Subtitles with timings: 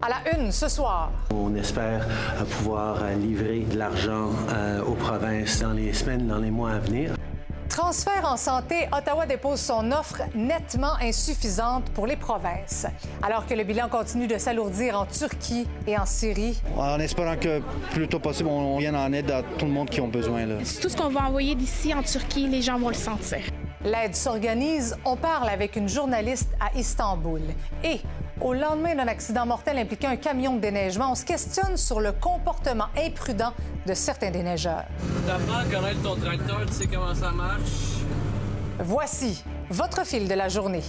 [0.00, 1.10] À la une ce soir.
[1.34, 2.06] On espère
[2.50, 7.16] pouvoir livrer de l'argent euh, aux provinces dans les semaines, dans les mois à venir.
[7.68, 12.86] Transfert en santé, Ottawa dépose son offre nettement insuffisante pour les provinces.
[13.22, 16.62] Alors que le bilan continue de s'alourdir en Turquie et en Syrie.
[16.76, 17.60] En espérant que
[17.90, 20.46] plus tôt possible, on vienne en aide à tout le monde qui ont besoin.
[20.46, 20.58] Là.
[20.80, 23.40] Tout ce qu'on va envoyer d'ici en Turquie, les gens vont le sentir.
[23.84, 24.96] L'aide s'organise.
[25.04, 27.42] On parle avec une journaliste à Istanbul.
[27.84, 28.00] Et
[28.40, 32.12] au lendemain d'un accident mortel impliquant un camion de déneigement, on se questionne sur le
[32.12, 33.52] comportement imprudent
[33.86, 34.84] de certains déneigeurs.
[35.26, 37.98] T'apprends à connaître ton tracteur, tu sais comment ça marche?
[38.78, 40.82] Voici votre fil de la journée.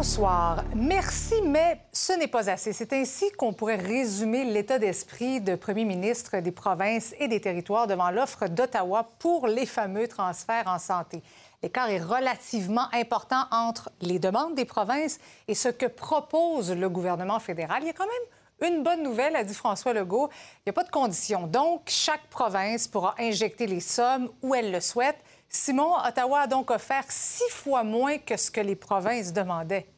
[0.00, 0.64] Bonsoir.
[0.74, 2.72] Merci, mais ce n'est pas assez.
[2.72, 7.86] C'est ainsi qu'on pourrait résumer l'état d'esprit de premier ministre des provinces et des territoires
[7.86, 11.22] devant l'offre d'Ottawa pour les fameux transferts en santé.
[11.62, 17.38] L'écart est relativement important entre les demandes des provinces et ce que propose le gouvernement
[17.38, 17.82] fédéral.
[17.82, 20.30] Il y a quand même une bonne nouvelle, a dit François Legault.
[20.60, 21.46] Il n'y a pas de conditions.
[21.46, 25.18] Donc, chaque province pourra injecter les sommes où elle le souhaite.
[25.52, 29.88] Simon, Ottawa a donc offert six fois moins que ce que les provinces demandaient.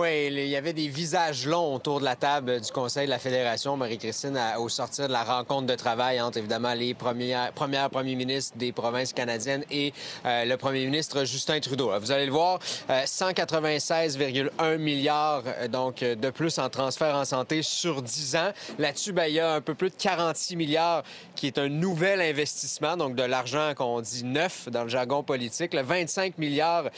[0.00, 3.18] Oui, il y avait des visages longs autour de la table du Conseil de la
[3.18, 8.14] Fédération, Marie-Christine, au sortir de la rencontre de travail entre évidemment les premières, premières premiers
[8.14, 9.92] ministres des provinces canadiennes et
[10.24, 11.92] euh, le premier ministre Justin Trudeau.
[12.00, 17.60] Vous allez le voir, 196,1 euh, milliards euh, donc de plus en transfert en santé
[17.60, 18.52] sur 10 ans.
[18.78, 21.02] Là-dessus, ben, il y a un peu plus de 46 milliards
[21.36, 25.74] qui est un nouvel investissement, donc de l'argent qu'on dit neuf dans le jargon politique,
[25.74, 26.88] le 25 milliards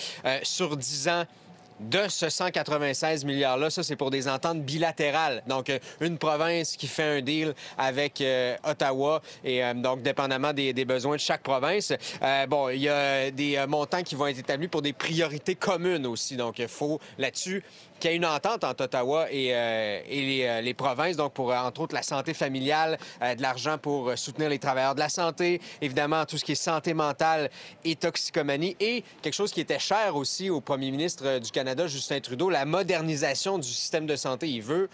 [0.45, 1.25] sur 10 ans
[1.81, 5.43] de ce 196 milliards-là, ça, c'est pour des ententes bilatérales.
[5.47, 10.53] Donc, euh, une province qui fait un deal avec euh, Ottawa et euh, donc, dépendamment
[10.53, 11.93] des, besoins de chaque province.
[12.49, 16.37] bon, il y a des montants qui vont être établis pour des priorités communes aussi.
[16.37, 17.63] Donc, il faut là-dessus
[18.05, 21.95] qu'il y ait une entente entre Ottawa et, et les, provinces, donc pour, entre autres,
[21.95, 26.45] la santé familiale, de l'argent pour soutenir les travailleurs de la santé, évidemment, tout ce
[26.45, 27.51] qui est santé mentale
[27.83, 32.21] et toxicomanie, et quelque chose qui était cher aussi au premier ministre du Canada, Justin
[32.21, 34.49] Trudeau, la modernisation du système de santé.
[34.49, 34.91] Il veut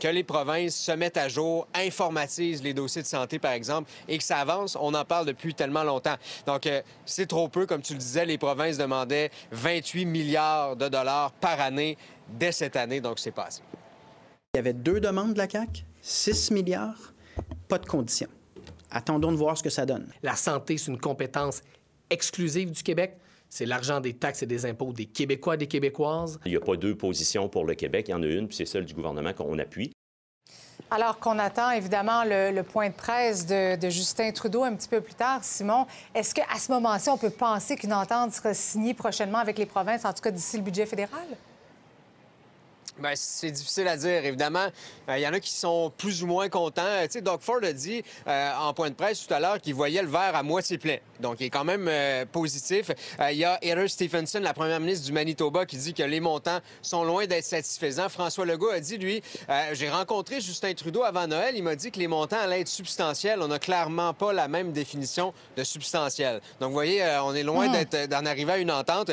[0.00, 4.18] que les provinces se mettent à jour, informatisent les dossiers de santé, par exemple, et
[4.18, 4.76] que ça avance.
[4.80, 6.16] On en parle depuis tellement longtemps.
[6.46, 7.66] Donc, euh, c'est trop peu.
[7.66, 11.96] Comme tu le disais, les provinces demandaient 28 milliards de dollars par année
[12.28, 13.62] dès cette année, donc c'est pas assez.
[14.54, 17.12] Il y avait deux demandes de la CAQ, 6 milliards,
[17.68, 18.28] pas de conditions.
[18.90, 20.08] Attendons de voir ce que ça donne.
[20.22, 21.62] La santé, c'est une compétence
[22.08, 23.16] exclusive du Québec.
[23.50, 26.38] C'est l'argent des taxes et des impôts des Québécois et des Québécoises.
[26.46, 28.06] Il n'y a pas deux positions pour le Québec.
[28.08, 29.92] Il y en a une, puis c'est celle du gouvernement qu'on appuie.
[30.90, 35.00] Alors qu'on attend évidemment le, point de presse de, de, Justin Trudeau un petit peu
[35.00, 39.38] plus tard, Simon, est-ce qu'à ce moment-ci, on peut penser qu'une entente sera signée prochainement
[39.38, 41.26] avec les provinces, en tout cas d'ici le budget fédéral?
[43.00, 44.66] Bien, c'est difficile à dire, évidemment.
[45.08, 46.82] Il euh, y en a qui sont plus ou moins contents.
[46.84, 49.58] Euh, tu sais, Doug Ford a dit euh, en point de presse tout à l'heure
[49.58, 50.98] qu'il voyait le verre à moitié plein.
[51.18, 51.90] Donc, il est quand même
[52.28, 52.90] positif.
[53.30, 56.60] Il y a Heather Stephenson, la première ministre du Manitoba, qui dit que les montants
[56.80, 58.08] sont loin d'être satisfaisants.
[58.08, 59.22] François Legault a dit, lui,
[59.72, 61.54] j'ai rencontré Justin Trudeau avant Noël.
[61.56, 63.42] Il m'a dit que les montants allaient être substantiels.
[63.42, 66.40] On n'a clairement pas la même définition de substantiel.
[66.58, 69.10] Donc, vous voyez, on est loin d'en arriver à une entente.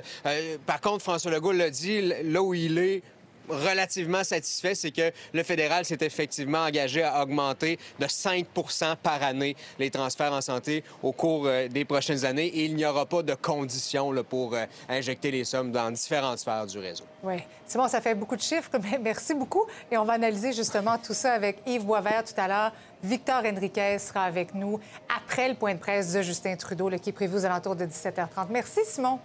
[0.65, 3.03] par contre, François Legault l'a dit, là où il est,
[3.49, 9.55] relativement satisfait, c'est que le fédéral s'est effectivement engagé à augmenter de 5% par année
[9.79, 13.23] les transferts en santé au cours euh, des prochaines années et il n'y aura pas
[13.23, 17.03] de conditions pour euh, injecter les sommes dans différentes sphères du réseau.
[17.23, 17.35] Oui.
[17.65, 18.69] C'est bon, ça fait beaucoup de chiffres.
[19.01, 19.65] Merci beaucoup.
[19.91, 22.71] Et on va analyser justement tout ça avec Yves Boisvert tout à l'heure.
[23.03, 24.79] Victor Henriquez sera avec nous
[25.15, 28.47] après le point de presse de Justin Trudeau, qui est prévu aux alentours de 17h30.
[28.49, 29.19] Merci, Simon.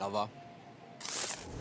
[0.00, 0.28] Au revoir.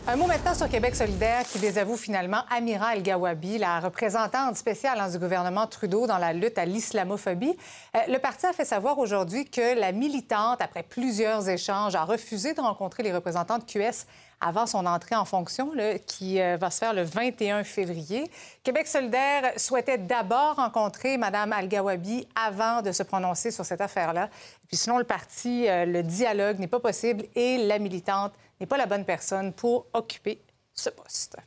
[0.06, 5.18] Un mot maintenant sur Québec solidaire qui désavoue finalement Amira El-Gawabi, la représentante spéciale du
[5.18, 7.56] gouvernement Trudeau dans la lutte à l'islamophobie.
[7.96, 12.53] Euh, le parti a fait savoir aujourd'hui que la militante, après plusieurs échanges, a refusé
[12.53, 14.05] de rencontrer les représentants de QS
[14.41, 15.72] avant son entrée en fonction,
[16.05, 18.29] qui euh, va se faire le 21 février.
[18.61, 24.28] Québec solidaire souhaitait d'abord rencontrer Mme Al-Gawabi avant de se prononcer sur cette affaire-là.
[24.67, 28.78] Puis selon le parti, euh, le dialogue n'est pas possible et la militante n'est pas
[28.78, 30.41] la bonne personne pour occuper
[30.73, 31.38] ce poste.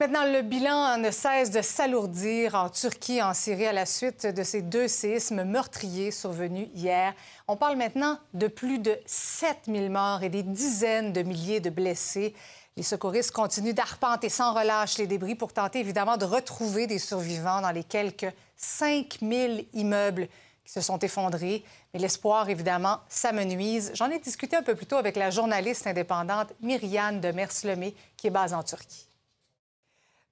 [0.00, 4.24] Maintenant, le bilan ne cesse de s'alourdir en Turquie et en Syrie à la suite
[4.24, 7.12] de ces deux séismes meurtriers survenus hier.
[7.48, 12.34] On parle maintenant de plus de 7000 morts et des dizaines de milliers de blessés.
[12.78, 17.60] Les secouristes continuent d'arpenter sans relâche les débris pour tenter évidemment de retrouver des survivants
[17.60, 20.28] dans les quelques 5000 immeubles
[20.64, 21.62] qui se sont effondrés.
[21.92, 23.90] Mais l'espoir, évidemment, s'amenuise.
[23.94, 28.28] J'en ai discuté un peu plus tôt avec la journaliste indépendante Myriane de Mers-Lemay, qui
[28.28, 29.06] est basée en Turquie.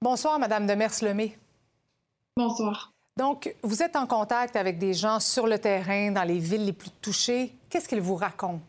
[0.01, 1.37] Bonsoir, Madame de Mers-Lemay.
[2.37, 2.93] Bonsoir.
[3.17, 6.73] Donc, vous êtes en contact avec des gens sur le terrain, dans les villes les
[6.73, 7.53] plus touchées.
[7.69, 8.63] Qu'est-ce qu'ils vous racontent?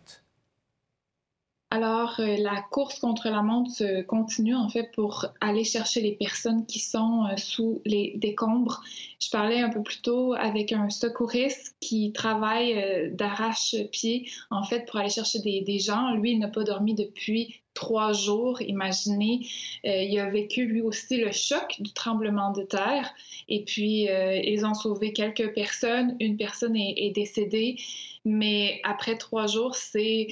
[1.73, 6.17] Alors, euh, la course contre la montre se continue en fait pour aller chercher les
[6.17, 8.83] personnes qui sont euh, sous les décombres.
[9.21, 14.85] Je parlais un peu plus tôt avec un secouriste qui travaille euh, d'arrache-pied en fait
[14.85, 16.13] pour aller chercher des, gens.
[16.17, 18.61] Lui, il n'a pas dormi depuis trois jours.
[18.61, 19.47] Imaginez,
[19.85, 23.15] il a vécu lui aussi le choc du tremblement de terre.
[23.49, 26.17] Et puis, ils ont sauvé quelques personnes.
[26.19, 27.77] Une personne est décédée.
[28.25, 30.27] Mais après trois jours, c'est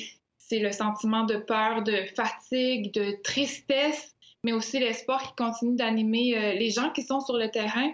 [0.48, 4.14] c'est le sentiment de peur, de fatigue, de tristesse,
[4.44, 7.90] mais aussi l'espoir qui continue d'animer euh, les gens qui sont sur le terrain.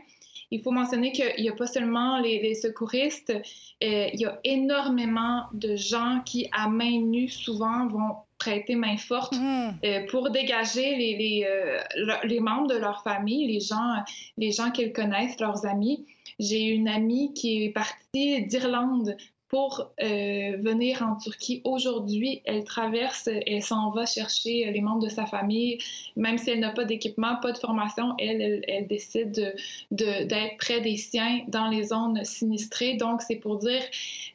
[0.51, 5.45] Il faut mentionner qu'il n'y a pas seulement les, secouristes, euh, il y a énormément
[5.53, 9.69] de gens qui, à main nue, souvent vont prêter main forte mmh.
[9.85, 11.81] euh, pour dégager les, les,
[12.25, 13.95] les, membres de leur famille, les gens,
[14.37, 16.05] les gens qu'ils connaissent, leurs amis.
[16.39, 19.17] J'ai une amie qui est partie d'Irlande
[19.49, 21.61] pour euh, venir en Turquie.
[21.65, 25.79] Aujourd'hui, elle traverse, elle s'en va chercher les membres de sa famille,
[26.17, 29.55] même si elle n'a pas d'équipement, pas de formation, elle, elle, décide
[29.91, 32.95] d'être de, près des siens dans les zones sinistrées.
[32.95, 33.83] Donc, c'est pour dire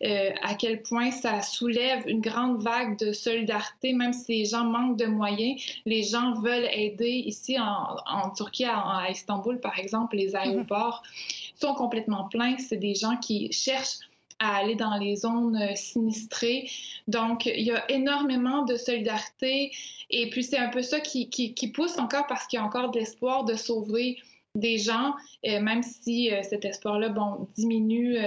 [0.04, 4.64] euh, à quel point ça soulève une grande vague de solidarité, même si les gens
[4.64, 7.24] manquent de moyens, les gens veulent aider.
[7.26, 10.36] Ici, en, Turquie, à, Istanbul, par exemple, les mhm.
[10.36, 11.04] aéroports
[11.56, 12.58] sont complètement pleins.
[12.58, 14.00] C'est des gens qui cherchent
[14.40, 16.70] à aller dans les zones euh, sinistrées.
[17.08, 19.72] Donc, il y a énormément de solidarité
[20.10, 21.28] et puis c'est un peu ça qui,
[21.74, 24.18] pousse encore parce qu'il y a encore de l'espoir de sauver
[24.56, 25.14] des gens,
[25.46, 28.18] euh, même si euh, cet espoir-là bon, diminue,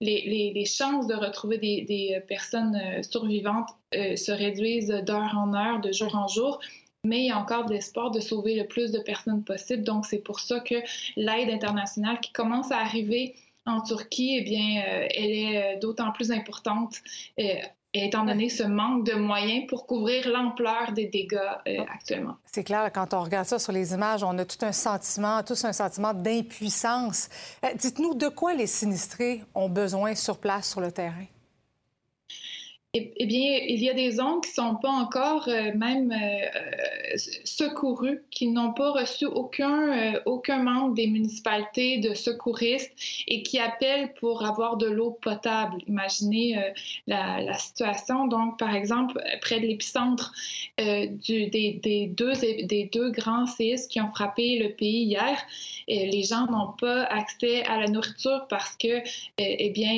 [0.00, 5.92] les, les, chances de retrouver des, des personnes survivantes se réduisent d'heure en heure, de
[5.92, 6.60] jour en jour
[7.04, 9.84] mais il y a encore de l'espoir de sauver le plus de personnes possible.
[9.84, 10.74] Donc, c'est pour ça que
[11.16, 13.34] l'aide internationale qui commence à arriver
[13.70, 16.96] en Turquie, eh bien, euh, elle est euh, d'autant plus importante
[17.38, 17.44] euh,
[17.92, 21.38] étant donné ce manque de moyens pour couvrir l'ampleur des dégâts
[21.92, 22.36] actuellement.
[22.44, 25.64] C'est clair, quand on regarde ça sur les images, on a tout un sentiment, tous
[25.64, 27.28] un sentiment d'impuissance.
[27.74, 31.26] Dites-nous de quoi les sinistrés ont besoin sur place, sur le terrain?
[32.92, 36.10] Eh, eh, bien, il y a des zones qui ne sont pas encore euh, même
[36.10, 42.90] euh, secourues, qui n'ont pas reçu aucun, euh, aucun membre des municipalités de secouristes
[43.28, 45.76] et qui appellent pour avoir de l'eau potable.
[45.86, 46.60] Imaginez
[47.06, 48.26] la, situation.
[48.26, 50.32] Donc, par exemple, près de l'épicentre
[50.76, 55.38] des, deux, des deux grands séismes qui ont frappé le pays hier,
[55.86, 59.02] les gens n'ont pas accès à la nourriture parce que,
[59.38, 59.92] eh bien,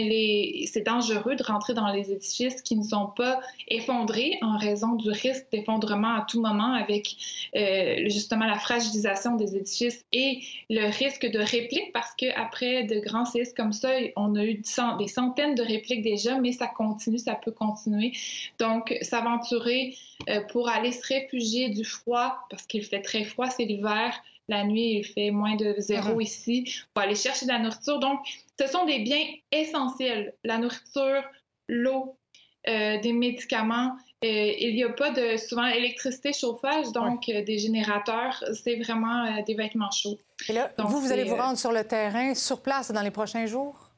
[0.67, 5.11] c'est dangereux de rentrer dans les édifices qui ne sont pas effondrés en raison du
[5.11, 7.17] risque d'effondrement à tout moment avec
[7.57, 10.41] euh, justement la fragilisation des édifices et
[10.71, 14.63] le risque de réplique parce qu'après de grands séismes comme ça, on a eu
[14.99, 18.13] des centaines de répliques déjà, mais ça continue, ça peut continuer.
[18.59, 19.97] Donc, s'aventurer
[20.29, 24.65] euh, pour aller se réfugier du froid parce qu'il fait très froid, c'est l'hiver, la
[24.65, 26.23] nuit, il fait moins de zéro uh-huh.
[26.23, 26.85] ici.
[26.93, 27.99] pour aller chercher de la nourriture.
[27.99, 28.21] Donc,
[28.59, 30.35] ce sont des biens essentiels.
[30.45, 31.23] La nourriture,
[31.69, 32.17] l'eau,
[32.69, 33.97] euh, des médicaments.
[34.25, 38.45] Euh, il n'y a pas de souvent électricité, chauffage, donc euh, des générateurs.
[38.55, 40.19] C'est vraiment des vêtements chauds.
[40.49, 43.47] Et là, vous, vous allez vous rendre sur le terrain, sur place, dans les prochains
[43.47, 43.91] jours?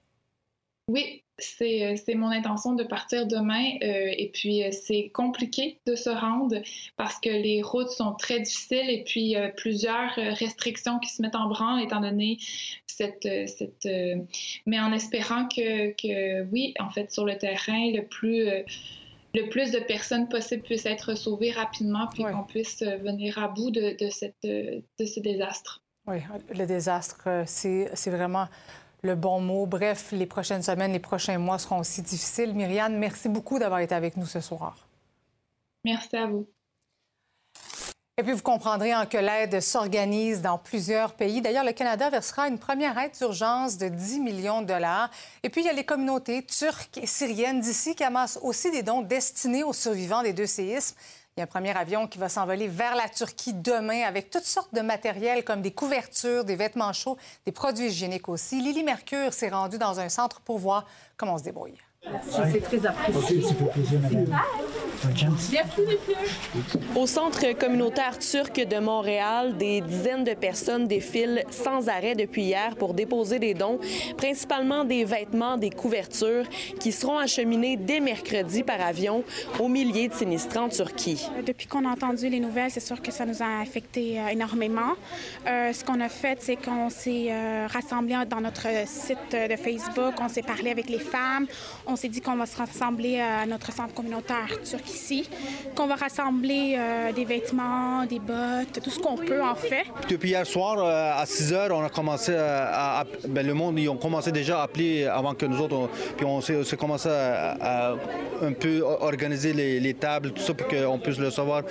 [0.88, 3.76] Oui, c'est mon intention de partir demain.
[3.80, 6.56] et puis, c'est compliqué de se rendre
[6.96, 11.48] parce que les routes sont très difficiles et puis plusieurs restrictions qui se mettent en
[11.48, 12.38] branle étant donné
[12.86, 13.28] cette.
[13.48, 13.88] cette
[14.66, 18.48] mais en espérant que, que, oui, en fait, sur le terrain, le plus
[19.34, 23.70] le plus de personnes possible puissent être sauvées rapidement, puis qu'on puisse venir à bout
[23.70, 25.82] de, de, cette, de ce désastre.
[26.06, 26.18] Oui,
[26.54, 28.46] le désastre, c'est vraiment
[29.04, 29.66] le bon mot.
[29.66, 32.54] Bref, les prochaines semaines, les prochains mois seront aussi difficiles.
[32.54, 34.76] Myriane, merci beaucoup d'avoir été avec nous ce soir.
[35.84, 36.48] Merci à vous.
[38.16, 41.42] Et puis, vous comprendrez que l'aide s'organise dans plusieurs pays.
[41.42, 45.10] D'ailleurs, le Canada versera une première aide d'urgence de 10 millions de dollars.
[45.42, 48.84] Et puis, il y a les communautés turques et syriennes d'ici qui amassent aussi des
[48.84, 50.94] dons destinés aux survivants des deux séismes.
[51.36, 54.44] Il y a un premier avion qui va s'envoler vers la Turquie demain avec toutes
[54.44, 58.60] sortes de matériel comme des couvertures, des vêtements chauds, des produits hygiéniques aussi.
[58.60, 60.86] Lily Mercure s'est rendue dans un centre pour voir
[61.16, 61.74] comment on se débrouille.
[62.30, 63.42] C'est très apprécié.
[66.96, 72.76] Au centre communautaire turc de Montréal, des dizaines de personnes défilent sans arrêt depuis hier
[72.76, 73.78] pour déposer des dons,
[74.16, 76.44] principalement des vêtements, des couvertures,
[76.80, 79.24] qui seront acheminés dès mercredi par avion
[79.58, 81.26] aux milliers de sinistrés en Turquie.
[81.44, 84.94] Depuis qu'on a entendu les nouvelles, c'est sûr que ça nous a affecté euh, énormément.
[85.46, 87.66] Euh, ce qu'on a fait, c'est qu'on s'est euh,
[88.28, 91.46] dans notre site de Facebook, on s'est parlé avec les femmes,
[91.86, 95.28] on s'est dit qu'on va se rassembler à notre centre communautaire turc ici,
[95.74, 99.84] qu'on va rassembler euh, des vêtements, des bottes, tout ce qu'on peut en fait.
[100.08, 103.00] Depuis hier soir, euh, à 6 heures, on a commencé à.
[103.00, 105.74] à- ben, le monde, ils ont commencé déjà à appeler avant que nous autres.
[105.76, 107.94] on- puis on s'est commencé à, à
[108.42, 111.62] un peu organiser les, les tables, tout ça, pour qu'on puisse le savoir.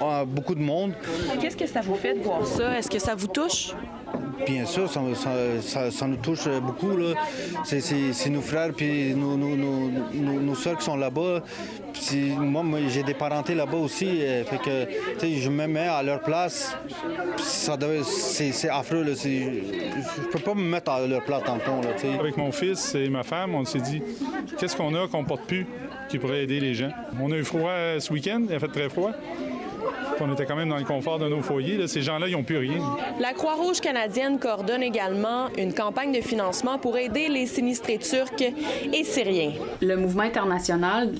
[0.00, 0.92] à Beaucoup de monde.
[1.40, 2.78] Qu'est-ce que ça vous fait de voir ça?
[2.78, 3.72] Est-ce que ça vous touche?
[4.46, 6.96] Bien sûr, ça, ça- ça- ça nous touche beaucoup.
[6.96, 7.14] là.
[7.64, 11.42] C'est- nos frères puis nos, nos, nos, nos- nos soeurs qui sont là-bas.
[12.06, 14.08] Puis Moi, moi, j'ai des parentés là-bas aussi.
[14.22, 16.76] euh, fait que, tu sais, je me mets à leur place.
[17.38, 19.02] Ça C'est affreux.
[19.04, 19.12] là.
[19.14, 21.80] Je peux pas me mettre à leur place dans le fond.
[21.82, 21.90] Là.
[22.20, 24.02] Avec mon fils et ma femme, on s'est dit
[24.58, 25.66] qu'est-ce qu'on a qu'on porte plus
[26.08, 26.90] qui pourrait aider les gens?
[27.20, 29.12] On a eu froid euh, ce week-end, il a fait très froid.
[30.20, 31.76] On était quand même dans le confort de nos foyers.
[31.76, 31.86] là.
[31.86, 32.78] Ces gens-là, ils n'ont plus rien.
[33.20, 38.42] La Croix-Rouge canadienne coordonne également une campagne de financement pour aider les sinistrés turcs
[38.92, 39.52] et syriens.
[39.80, 41.12] Le mouvement international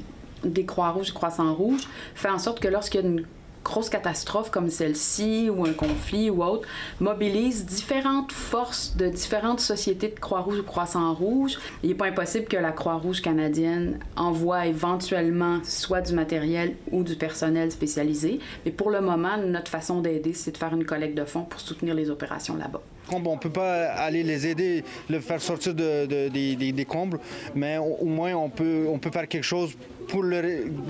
[0.44, 3.24] des Croix-Rouges et Croissants-Rouges fait en sorte que lorsqu'il y a une
[3.64, 6.66] grosse catastrophe comme celle-ci ou un conflit ou autre,
[7.00, 11.58] mobilise différentes forces de différentes sociétés de Croix-Rouge ou Croissant-Rouge.
[11.82, 17.16] Il n'est pas impossible que la Croix-Rouge canadienne envoie éventuellement soit du matériel ou du
[17.16, 18.38] personnel spécialisé.
[18.64, 21.60] Mais pour le moment, notre façon d'aider, c'est de faire une collecte de fonds pour
[21.60, 22.80] soutenir les opérations là-bas.
[23.12, 27.18] On ne peut pas aller les aider, le faire sortir de- de- des- des- combles,
[27.54, 29.72] mais au, au moins on peut, on peut faire quelque chose
[30.08, 30.40] pour le,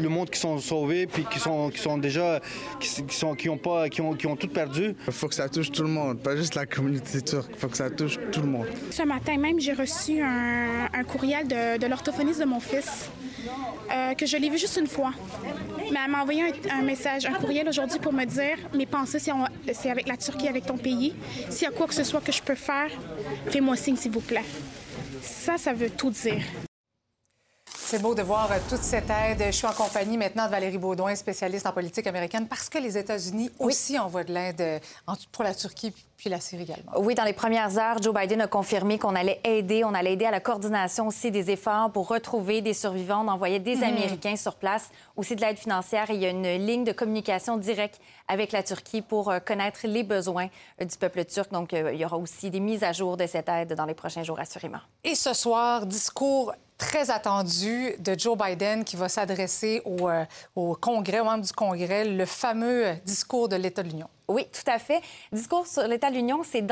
[0.01, 2.41] le monde qui sont sauvés puis qui sont, qui sont déjà
[2.81, 4.95] qui, qui sont qui ont pas qui ont, qui ont tout perdu.
[5.07, 7.51] Il faut que ça touche tout le monde, pas juste la communauté turque.
[7.55, 8.67] Il faut que ça touche tout le monde.
[8.91, 13.11] Ce matin même, j'ai reçu un, un courriel de, de l'orthophoniste de mon fils,
[13.93, 15.13] euh, que je l'ai vu juste une fois.
[15.91, 19.19] Mais elle m'a envoyé un, un message, un courriel aujourd'hui pour me dire mes pensées,
[19.19, 21.15] c'est en- c'est avec la Turquie, avec ton pays.
[21.49, 22.91] S'il y a quoi que ce soit que je peux faire,
[23.51, 24.45] fais-moi signe, s'il vous plaît.
[25.23, 26.43] Ça, ça veut tout dire.
[27.91, 29.43] C'est beau de voir euh, toute cette aide.
[29.47, 32.99] Je suis en compagnie maintenant de Valérie Baudouin, spécialiste en politique américaine, parce que les
[32.99, 34.79] États-Unis aussi envoient de l'aide euh,
[35.33, 36.93] pour la Turquie puis la Syrie également.
[36.99, 40.27] Oui, dans les premières heures, Joe Biden a confirmé qu'on allait aider, on allait aider
[40.27, 43.25] à la coordination aussi des efforts pour retrouver des survivants.
[43.25, 43.85] On envoyait des Mhm.
[43.85, 46.11] Américains sur place, aussi de l'aide financière.
[46.11, 49.81] Et il y a une ligne de communication directe avec la Turquie pour euh, connaître
[49.85, 51.51] les besoins du peuple turc.
[51.53, 54.25] Donc, il y aura aussi des mises à jour de cette aide dans les prochains
[54.25, 54.81] jours, assurément.
[55.05, 60.75] Et ce soir, discours très attendu de Joe Biden qui va s'adresser au, euh, au
[60.75, 64.09] Congrès, aux membres du Congrès, le fameux discours de l'État de l'Union.
[64.29, 65.01] Oui, tout à fait.
[65.33, 66.63] Discours sur l'État de l'Union, c'est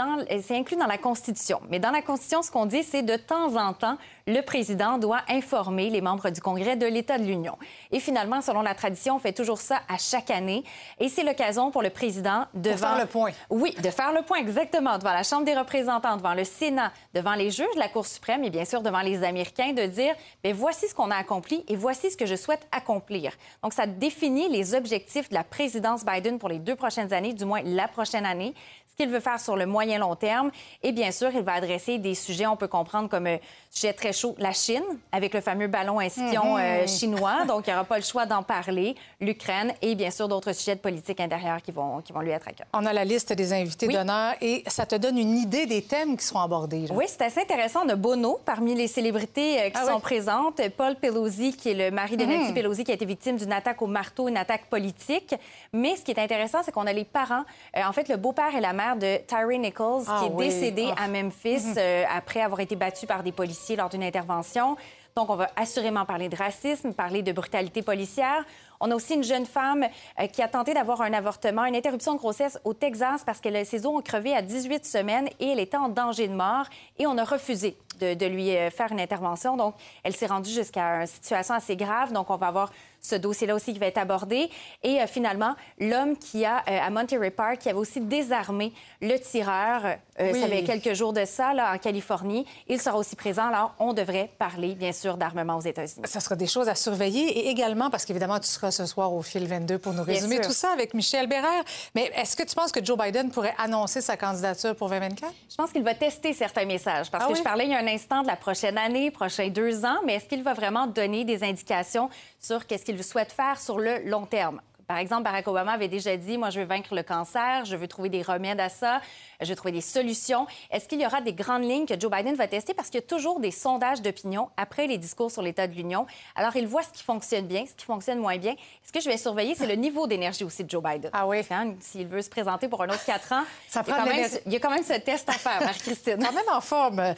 [0.50, 1.62] inclus dans la Constitution.
[1.70, 3.96] Mais dans la Constitution, ce qu'on dit, c'est de temps en temps,
[4.26, 7.56] le président doit informer les membres du Congrès de l'État de l'Union.
[7.92, 10.64] Et finalement, selon la tradition, on fait toujours ça à chaque année.
[10.98, 13.30] Et c'est l'occasion pour le président de faire le point.
[13.48, 17.34] Oui, de faire le point exactement devant la Chambre des représentants, devant le Sénat, devant
[17.34, 20.52] les juges de la Cour suprême et bien sûr devant les Américains, de dire, bien,
[20.52, 23.32] voici ce qu'on a accompli et voici ce que je souhaite accomplir.
[23.62, 27.46] Donc, ça définit les objectifs de la présidence Biden pour les deux prochaines années, du
[27.47, 28.55] moins la prochaine année,
[28.97, 30.50] qu'il veut faire sur le moyen long terme.
[30.83, 33.37] Et bien sûr, il va adresser des sujets, on peut comprendre comme euh,
[33.71, 36.61] sujet très chaud, la Chine, avec le fameux ballon espion Mhm.
[36.61, 37.45] euh, chinois.
[37.47, 38.95] Donc, il n'y aura pas le choix d'en parler.
[39.21, 42.49] L'Ukraine et bien sûr d'autres sujets de politique intérieure qui vont, qui vont lui être
[42.49, 42.67] à cœur.
[42.73, 46.17] On a la liste des invités d'honneur et ça te donne une idée des thèmes
[46.17, 46.87] qui seront abordés.
[46.87, 46.95] là.
[46.95, 47.81] Oui, c'est assez intéressant.
[47.85, 50.00] On a Bono parmi les célébrités euh, qui Ah sont oui.
[50.00, 50.61] présentes.
[50.76, 52.55] Paul Pelosi, qui est le mari de Nancy Mhm.
[52.55, 55.35] Pelosi, qui a été victime d'une attaque au marteau, une attaque politique.
[55.75, 57.45] Mais ce qui est intéressant, c'est qu'on a les parents,
[57.76, 60.47] euh, en fait, le beau-père et la mère de Tyree Nichols, Ah qui est oui.
[60.47, 61.05] décédé Ah.
[61.05, 61.75] à Memphis Mhm.
[61.78, 64.76] euh, après avoir été battu par des policiers lors d'une intervention.
[65.16, 68.44] Donc, on va assurément parler de racisme, parler de brutalité policière.
[68.80, 69.87] On a aussi une jeune femme
[70.20, 73.49] euh, qui a tenté d'avoir un avortement, une interruption de grossesse au Texas parce que
[73.64, 76.66] ses os ont crevé à 18 semaines et elle était en danger de mort
[76.99, 79.56] et on a refusé de, de lui euh, faire une intervention.
[79.56, 82.12] Donc, elle s'est rendue jusqu'à une situation assez grave.
[82.12, 82.70] Donc, on va avoir
[83.06, 84.50] ce dossier-là aussi qui va être abordé.
[84.82, 89.16] Et euh, finalement, l'homme qui a, euh, à Monterey Park, qui avait aussi désarmé le
[89.18, 89.85] tireur,
[90.20, 90.40] euh, Oui.
[90.40, 93.46] ça fait quelques jours de ça, là, en Californie, il sera aussi présent.
[93.46, 96.02] Alors, on devrait parler, bien sûr, d'armement aux États-Unis.
[96.04, 99.12] Ça sera des choses à surveiller et également parce qu'évidemment, tu seras sera ce soir
[99.12, 101.62] au fil 22 pour nous résumer tout ça avec Michel Bérère.
[101.94, 105.32] Mais est-ce que tu penses que Joe Biden pourrait annoncer sa candidature pour 2024?
[105.50, 107.38] Je pense qu'il va tester certains messages parce Ah que oui?
[107.38, 110.14] je parlais il y a un instant de la prochaine année, prochains deux ans, mais
[110.14, 112.08] est-ce qu'il va vraiment donner des indications
[112.40, 114.60] sur qu'est-ce qu'il souhaite faire sur le long terme?
[114.87, 117.88] Par exemple, Barack Obama avait déjà dit, moi, je veux vaincre le cancer, je veux
[117.88, 119.00] trouver des remèdes à ça,
[119.40, 120.47] je veux trouver des solutions.
[120.71, 122.73] Est-ce qu'il y aura des grandes lignes que Joe Biden va tester?
[122.73, 126.07] Parce qu'il y a toujours des sondages d'opinion après les discours sur l'état de l'Union.
[126.37, 128.55] Alors, il voit ce qui fonctionne bien, ce qui fonctionne moins bien.
[128.85, 131.11] Ce que je vais surveiller, c'est le niveau d'énergie aussi de Joe Biden.
[131.12, 131.38] Ah oui?
[131.81, 134.09] S'il veut se présenter pour un autre quatre ans, Ça il, y a prend quand
[134.09, 134.38] même, l'énergie.
[134.47, 136.19] il y a quand même ce test à faire, Marie-Christine.
[136.23, 137.00] Quand même en forme.
[137.00, 137.14] Euh,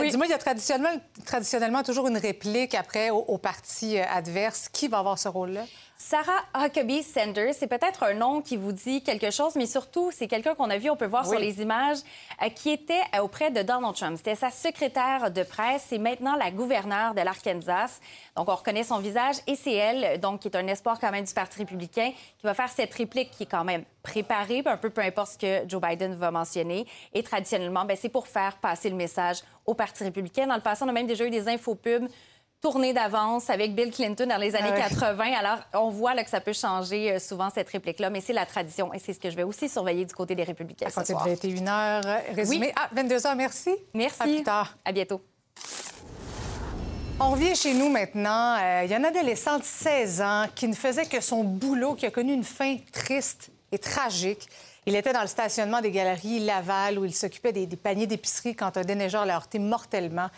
[0.00, 0.10] Oui.
[0.10, 4.68] Dis-moi, il y a traditionnellement, traditionnellement toujours une réplique après au, au parti euh, adverse.
[4.68, 5.62] Qui va avoir ce rôle-là?
[6.04, 10.26] Sarah Huckabee Sanders, c'est peut-être un nom qui vous dit quelque chose, mais surtout, c'est
[10.26, 11.30] quelqu'un qu'on a vu, on peut voir Oui.
[11.30, 11.98] sur les images,
[12.42, 14.16] euh, qui était euh, auprès de Donald Trump.
[14.16, 15.86] C'était sa secrétaire de presse.
[15.88, 18.00] C'est maintenant la gouverneure de l'Arkansas.
[18.36, 19.36] Donc, on reconnaît son visage.
[19.46, 22.52] Et c'est elle, donc, qui est un espoir quand même du Parti républicain, qui va
[22.52, 25.80] faire cette réplique qui est quand même préparée, un peu peu importe ce que Joe
[25.80, 26.84] Biden va mentionner.
[27.14, 30.48] Et traditionnellement, ben, c'est pour faire passer le message au Parti républicain.
[30.48, 32.08] Dans le passé, on a même déjà eu des infopubs
[32.62, 34.88] tournée d'avance avec Bill Clinton dans les années Ah ouais.
[34.88, 35.24] 80.
[35.36, 38.46] Alors, on voit là, que ça peut changer euh, souvent, cette réplique-là, mais c'est la
[38.46, 41.12] tradition et c'est ce que je vais aussi surveiller du côté des républicains À ce
[41.12, 42.02] compter de soir.
[42.02, 42.06] 21h.
[42.06, 42.66] euh, Résumé.
[42.68, 42.72] Oui.
[42.76, 43.70] Ah, 22h, merci.
[43.92, 44.22] Merci.
[44.22, 44.76] À plus tard.
[44.84, 45.20] À bientôt.
[47.20, 48.56] On revient chez nous maintenant.
[48.60, 51.94] Euh, Il y a un adolescent de 16 ans qui ne faisait que son boulot,
[51.94, 54.48] qui a connu une fin triste et tragique.
[54.86, 58.56] Il était dans le stationnement des galeries Laval où il s'occupait des, des paniers d'épicerie
[58.56, 60.28] quand un déneigeur l'a heurté mortellement.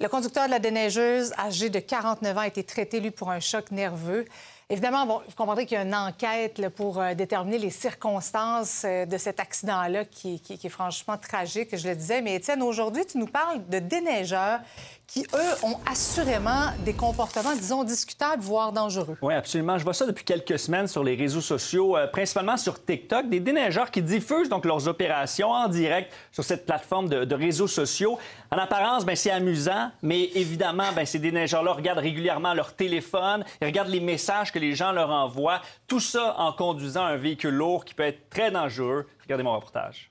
[0.00, 3.40] Le conducteur de la déneigeuse, âgé de 49 ans, a été traité, lui, pour un
[3.40, 4.26] choc nerveux.
[4.70, 9.18] Évidemment, vous comprendrez qu'il y a une enquête pour euh, déterminer les circonstances euh, de
[9.18, 12.22] cet accident-là qui est franchement tragique, je le disais.
[12.22, 14.60] Mais Étienne, aujourd'hui, tu nous parles de déneigeurs
[15.08, 19.16] qui, eux, ont assurément des comportements, disons, discutables, voire dangereux.
[19.22, 19.78] Oui, absolument.
[19.78, 23.40] Je vois ça depuis quelques semaines sur les réseaux sociaux, euh, principalement sur TikTok, des
[23.40, 28.18] déneigeurs qui diffusent donc leurs opérations en direct sur cette plateforme de, réseaux sociaux.
[28.50, 33.66] En apparence, ben, c'est amusant, mais évidemment, ben, ces déneigeurs-là regardent régulièrement leur téléphone, ils
[33.66, 37.86] regardent les messages que les gens leur envoient, tout ça en conduisant un véhicule lourd
[37.86, 39.06] qui peut être très dangereux.
[39.22, 40.10] Regardez mon reportage.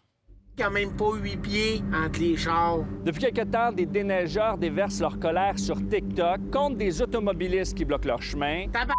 [0.58, 2.80] Quand même pas huit pieds entre les chars.
[3.06, 8.08] Depuis quelque temps, des déneigeurs déversent leur colère sur TikTok contre des automobilistes qui bloquent
[8.08, 8.96] leur chemin Tabar...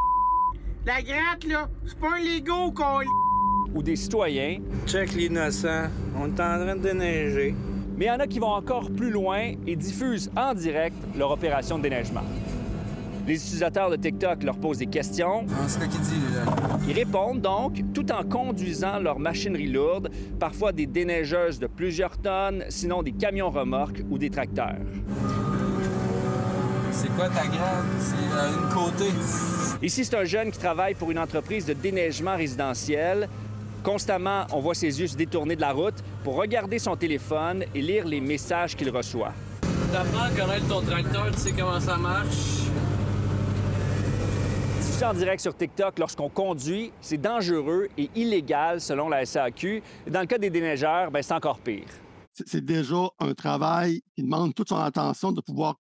[0.87, 3.01] La gratte, là, c'est pas un Lego qu'on
[3.75, 4.61] ou des citoyens.
[4.87, 5.89] Check l'innocent.
[6.17, 7.55] On est en train de déneiger.
[7.97, 11.33] Mais il y en a qui vont encore plus loin et diffusent en direct leur
[11.33, 12.23] opération de déneigement.
[13.29, 15.45] Les utilisateurs de TikTok leur posent des questions.
[15.67, 16.51] c'est quoi qu'il dit, là?
[16.89, 20.09] Ils répondent donc tout en conduisant leur machinerie lourde,
[20.41, 24.79] parfois des déneigeuses de plusieurs tonnes, sinon des camions remorques ou des tracteurs.
[26.91, 27.85] C'est quoi ta grade?
[28.01, 29.13] C'est euh, une côté.
[29.83, 33.29] Ici, c'est un jeune qui travaille pour une entreprise de déneigement résidentiel.
[33.83, 37.83] Constamment, on voit ses yeux se détourner de la route pour regarder son téléphone et
[37.83, 39.35] lire les messages qu'il reçoit.
[39.93, 42.58] T'apprends à connaître ton tracteur, tu sais comment ça marche?
[45.01, 49.81] En direct sur TikTok lorsqu'on conduit, c'est dangereux et illégal selon la SAQ.
[50.11, 51.87] Dans le cas des déneigeurs, ben, c'est encore pire.
[52.33, 55.77] c'est déjà un travail qui demande toute son attention de pouvoir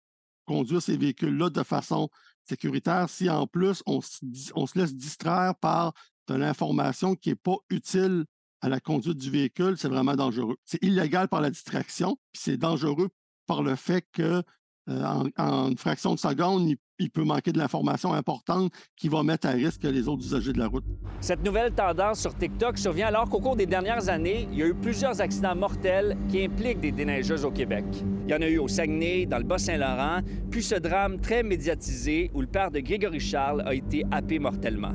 [0.45, 2.09] conduire ces véhicules-là de façon
[2.43, 3.09] sécuritaire.
[3.09, 4.19] Si en plus on se,
[4.53, 5.93] on se laisse distraire par
[6.27, 8.25] de l'information qui n'est pas utile
[8.59, 10.57] à la conduite du véhicule, c'est vraiment dangereux.
[10.65, 13.09] C'est illégal par la distraction, puis c'est dangereux
[13.47, 14.43] par le fait que
[14.87, 19.47] en, une fraction de seconde, il, il peut manquer de l'information importante qui va mettre
[19.47, 20.85] à risque les autres usagers de la route.
[21.19, 24.67] Cette nouvelle tendance sur TikTok survient alors qu'au cours des dernières années, il y a
[24.67, 27.85] eu plusieurs accidents mortels qui impliquent des déneigeuses au Québec.
[28.27, 32.31] Il y en a eu au Saguenay, dans le Bas-Saint-Laurent, puis ce drame très médiatisé
[32.33, 34.93] où le père de Grégory Charles a été happé mortellement.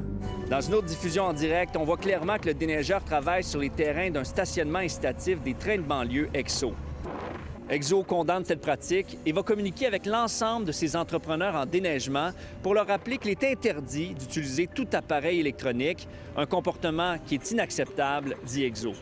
[0.51, 3.71] Dans une autre diffusion en direct, on voit clairement que le déneigeur travaille sur les
[3.71, 6.75] terrains d'un stationnement incitatif des trains de banlieue EXO.
[7.71, 12.31] EXO condamne cette pratique et va communiquer avec l'ensemble de ses entrepreneurs en déneigement
[12.65, 18.37] pour leur rappeler qu'il est interdit d'utiliser tout appareil électronique, un comportement qui est inacceptable,
[18.45, 18.93] dit EXO.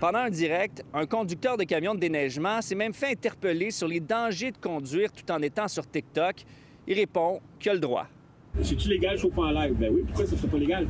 [0.00, 4.00] Pendant un direct, un conducteur de camion de déneigement s'est même fait interpeller sur les
[4.00, 6.44] dangers de conduire tout en étant sur TikTok.
[6.86, 8.06] Il répond qu'il a le droit.
[8.62, 9.74] C'est-tu légal, chauffe en live?
[9.74, 10.88] Ben oui, pourquoi ça serait pas légal?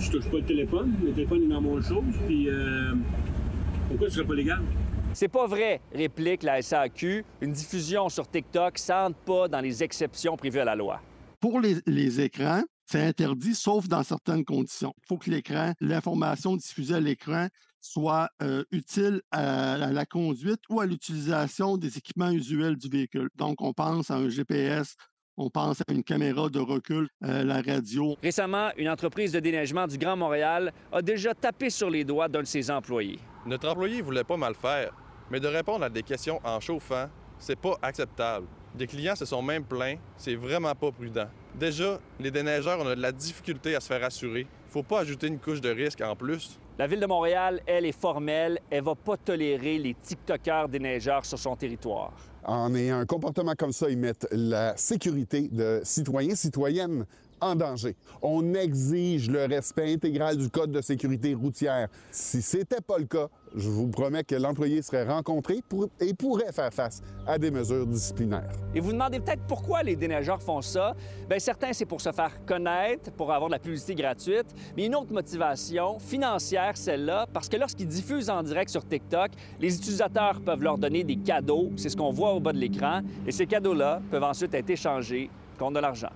[0.00, 2.94] Je touche pas le téléphone, le téléphone est dans mon chose, puis euh,
[3.88, 4.60] pourquoi ce serait pas légal?
[5.16, 7.24] C'est pas vrai, réplique la SAQ.
[7.40, 11.00] Une diffusion sur TikTok, ça entre pas dans les exceptions prévues à la loi.
[11.40, 14.92] Pour les, les écrans, c'est interdit, sauf dans certaines conditions.
[14.98, 17.48] Il faut que l'écran, l'information diffusée à l'écran
[17.80, 23.30] soit euh, utile à, à la conduite ou à l'utilisation des équipements usuels du véhicule.
[23.36, 24.96] Donc, on pense à un GPS
[25.38, 28.16] On pense à une caméra de recul, euh, la radio.
[28.22, 32.42] Récemment, une entreprise de déneigement du Grand Montréal a déjà tapé sur les doigts d'un
[32.42, 33.18] de ses employés.
[33.46, 34.92] Notre employé voulait pas mal faire,
[35.30, 37.08] mais de répondre à des questions en chauffant,
[37.38, 38.46] c'est pas acceptable.
[38.74, 41.28] Des clients se sont même plaints, c'est vraiment pas prudent.
[41.54, 44.46] Déjà, les déneigeurs ont de la difficulté à se faire assurer.
[44.68, 46.58] Faut pas ajouter une couche de risque en plus.
[46.78, 48.58] La Ville de Montréal, elle, est formelle.
[48.68, 52.12] Elle va pas tolérer les TikTokers déneigeurs sur son territoire.
[52.44, 57.06] En ayant un comportement comme ça, ils mettent la sécurité de citoyens, citoyennes
[57.40, 57.96] en danger.
[58.22, 61.88] On exige le respect intégral du Code de sécurité routière.
[62.10, 65.62] Si c'était pas le cas, je vous promets que l'employé serait rencontré
[66.00, 68.50] et pourrait faire face à des mesures disciplinaires.
[68.74, 70.94] Et vous vous demandez peut-être pourquoi les déneigeurs font ça.
[71.28, 74.46] Bien, certains, c'est pour se faire connaître, pour avoir de la publicité gratuite.
[74.76, 79.76] Mais une autre motivation, financière, celle-là, parce que lorsqu'ils diffusent en direct sur TikTok, les
[79.76, 81.70] utilisateurs peuvent leur donner des cadeaux.
[81.76, 83.00] C'est ce qu'on voit au bas de l'écran.
[83.26, 86.10] Et ces cadeaux-là peuvent ensuite être échangés contre de l'argent.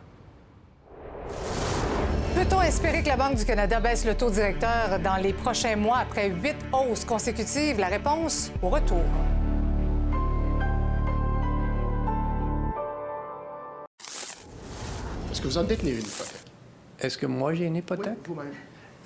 [2.35, 5.99] Peut-on espérer que la Banque du Canada baisse le taux directeur dans les prochains mois
[5.99, 7.79] après huit hausses consécutives?
[7.79, 9.03] La réponse au retour.
[15.31, 16.41] Est-ce que vous en détenez une hypothèque?
[17.01, 18.19] Est-ce que moi j'ai une hypothèque?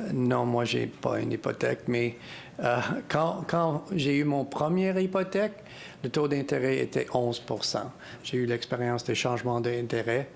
[0.01, 2.17] Euh, Non, moi j'ai pas une hypothèque, mais
[2.61, 5.55] euh, quand, quand j'ai eu mon première hypothèque,
[6.03, 7.79] le taux d'intérêt était 11%
[8.25, 10.29] J'ai eu l'expérience des changements d'intérêt.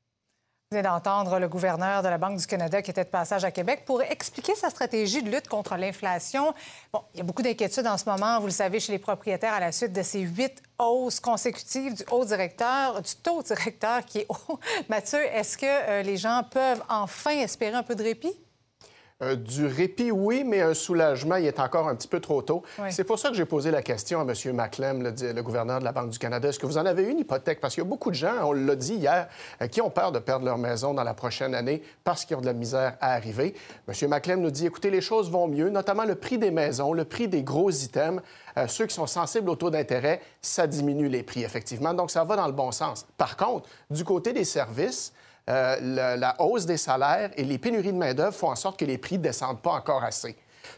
[0.70, 3.84] Venez d'entendre le gouverneur de la Banque du Canada qui était de passage à Québec
[3.86, 6.52] pour expliquer sa stratégie de lutte contre l'inflation.
[6.92, 9.54] Bon, il y a beaucoup d'inquiétudes en ce moment, vous le savez, chez les propriétaires
[9.54, 14.18] à la suite de ces huit hausses consécutives du haut directeur, du taux directeur qui
[14.18, 14.60] est haut.
[14.90, 18.38] Mathieu, est-ce que euh, les gens peuvent enfin espérer un peu de répit?
[19.20, 22.62] Euh, du répit, oui, mais un soulagement, il est encore un petit peu trop tôt.
[22.78, 22.92] Oui.
[22.92, 24.54] C'est pour ça que j'ai posé la question à M.
[24.54, 26.48] Maclem, le, le gouverneur de la Banque du Canada.
[26.48, 27.60] Est-ce que vous en avez une hypothèque?
[27.60, 29.26] Parce qu'il y a beaucoup de gens, on l'a dit hier,
[29.60, 32.40] euh, qui ont peur de perdre leur maison dans la prochaine année parce qu'ils ont
[32.40, 33.56] de la misère à arriver.
[33.88, 34.08] M.
[34.08, 37.26] Maclem nous dit, écoutez, les choses vont mieux, notamment le prix des maisons, le prix
[37.26, 38.22] des gros items.
[38.56, 41.92] Euh, ceux qui sont sensibles au taux d'intérêt, ça diminue les prix, effectivement.
[41.92, 43.04] Donc, ça va dans le bon sens.
[43.16, 45.12] Par contre, du côté des services,
[45.48, 48.98] euh, la, hausse des salaires et les pénuries de main-d'œuvre font en sorte que les
[48.98, 50.36] prix ne descendent pas encore assez.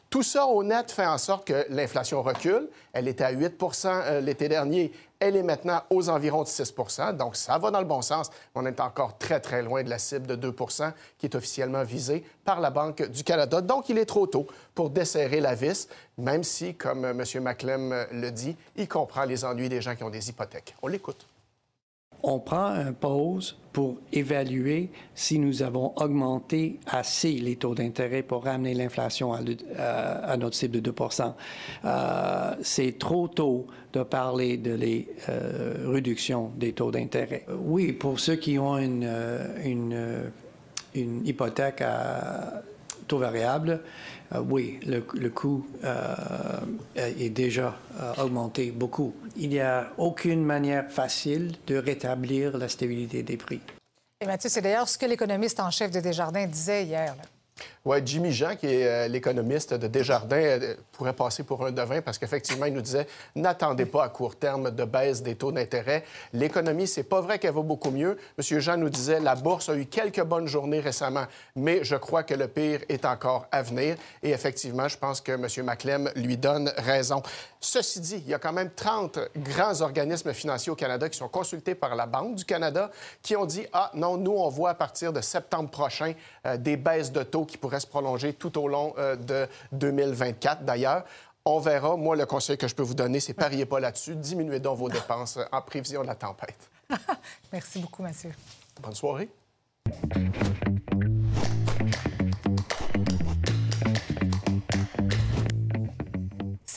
[0.09, 2.68] Tout ça, au fait en sorte que l'inflation recule.
[2.92, 3.54] Elle était à 8
[3.85, 4.92] euh, l'été dernier.
[5.18, 6.74] Elle est maintenant aux environs de 6
[7.14, 8.30] Donc, ça va dans le bon sens.
[8.54, 10.54] On est encore très, très loin de la cible de 2
[11.18, 13.61] qui est officiellement visée par la Banque du Canada.
[13.61, 17.42] Donc, il est trop tôt pour desserrer la vis, même si, comme euh, M.
[17.42, 20.74] Maclem le dit, il comprend les ennuis des gens qui ont des hypothèques.
[20.83, 21.26] On l'écoute.
[22.22, 28.44] On prend une pause pour évaluer si nous avons augmenté assez les taux d'intérêt pour
[28.44, 31.33] ramener l'inflation à, notre cible de 2%
[31.85, 37.44] Euh, C'est trop tôt de parler de les euh, réductions des taux d'intérêt.
[37.64, 40.28] Oui, pour ceux qui ont une, euh, euh,
[40.94, 42.62] une hypothèque à
[43.11, 43.81] taux variable,
[44.33, 46.14] euh, oui, le, coût euh,
[46.94, 49.12] est déjà euh, augmenté beaucoup.
[49.37, 53.61] Il n'y a aucune manière facile de rétablir la stabilité des prix.
[54.20, 57.16] Et Mathieu, c'est d'ailleurs ce que l'économiste en chef de Desjardins disait hier.
[57.83, 62.03] Oui, Jimmy Jean, qui est euh, l'économiste de Desjardins, euh, pourrait passer pour un devin
[62.03, 66.05] parce qu'effectivement, il nous disait n'attendez pas à court terme de baisse des taux d'intérêt.
[66.35, 68.19] L'économie, c'est pas vrai qu'elle va beaucoup mieux.
[68.37, 71.25] Monsieur Jean nous disait la bourse a eu quelques bonnes journées récemment,
[71.57, 73.97] mais je crois que le pire est encore à venir.
[74.23, 75.64] Et effectivement, je pense que M.
[75.64, 77.23] Maclem lui donne raison.
[77.61, 81.29] Ceci dit, il y a quand même 30 grands organismes financiers au Canada qui sont
[81.29, 82.90] consultés par la Banque du Canada
[83.23, 86.12] qui ont dit Ah non, nous, on voit à partir de septembre prochain
[86.47, 90.64] euh, des baisses de taux qui pourraient se prolonger tout au long euh, de 2024.
[90.64, 91.04] D'ailleurs,
[91.44, 91.96] on verra.
[91.96, 94.16] Moi, le conseil que je peux vous donner, c'est pariez pas là-dessus.
[94.16, 96.70] Diminuez donc vos dépenses euh, en prévision de la tempête.
[97.52, 98.33] Merci beaucoup, Mathieu.
[98.80, 99.28] Bonne soirée.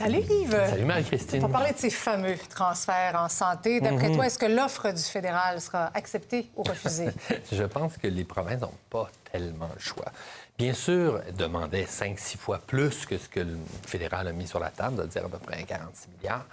[0.04, 0.52] Salut Yves.
[0.70, 1.44] Salut Marie-Christine.
[1.46, 3.80] On va parler de ces fameux transferts en santé.
[3.80, 4.16] D'après Mhm.
[4.16, 7.08] toi, est-ce que l'offre du fédéral sera acceptée ou refusée?
[7.52, 10.12] Je pense que les provinces n'ont pas tellement le choix.
[10.58, 14.60] Bien sûr, elles demandaient 5-6 fois plus que ce que le fédéral a mis sur
[14.60, 16.46] la table, de dire à peu près 46 milliards.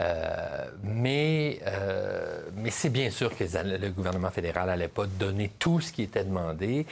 [0.00, 5.80] Euh, mais euh, mais c'est bien sûr que le gouvernement fédéral n'allait pas donner tout
[5.80, 6.84] ce qui était demandé.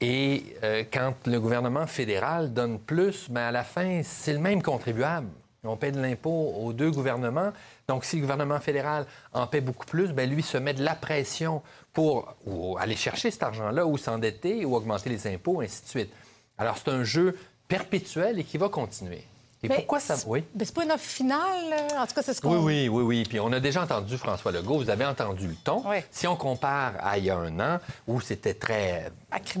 [0.00, 4.62] Et euh, quand le gouvernement fédéral donne plus, mais à la fin, c'est le même
[4.62, 5.28] contribuable.
[5.64, 7.52] On paie de l'impôt aux deux gouvernements.
[7.88, 10.94] Donc, si le gouvernement fédéral en paie beaucoup plus, ben lui se met de la
[10.94, 15.88] pression pour ou aller chercher cet argent-là ou s'endetter ou augmenter les impôts, ainsi de
[15.88, 16.12] suite.
[16.56, 19.24] Alors, c'est un jeu perpétuel et qui va continuer.
[19.62, 20.16] Et Mais pourquoi ça...
[20.26, 20.44] Oui?
[20.54, 22.58] Mais c'est pas une offre finale, euh, en tout cas, c'est ce qu'on...
[22.58, 23.22] Oui, oui, oui, oui.
[23.28, 25.82] Puis on a déjà entendu François Legault, vous avez entendu le ton.
[25.84, 25.96] Oui.
[26.12, 29.10] Si on compare à il y a un an, où c'était très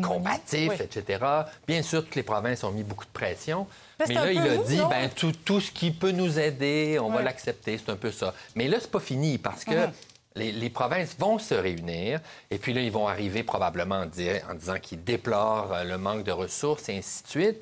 [0.00, 0.76] combatif, oui.
[0.80, 1.24] etc.,
[1.66, 3.66] bien sûr que les provinces ont mis beaucoup de pression.
[4.06, 4.88] Mais là, il a dit, non?
[4.88, 7.78] ben tout, tout ce qui peut nous aider, on va l'accepter.
[7.78, 8.34] C'est un peu ça.
[8.54, 9.92] Mais là, c'est pas fini parce que Mhm.
[10.36, 12.20] les, les provinces vont se réunir
[12.52, 16.22] et puis là, ils vont arriver probablement en, en disant qu'ils déplorent euh, le manque
[16.22, 17.56] de ressources et ainsi de suite.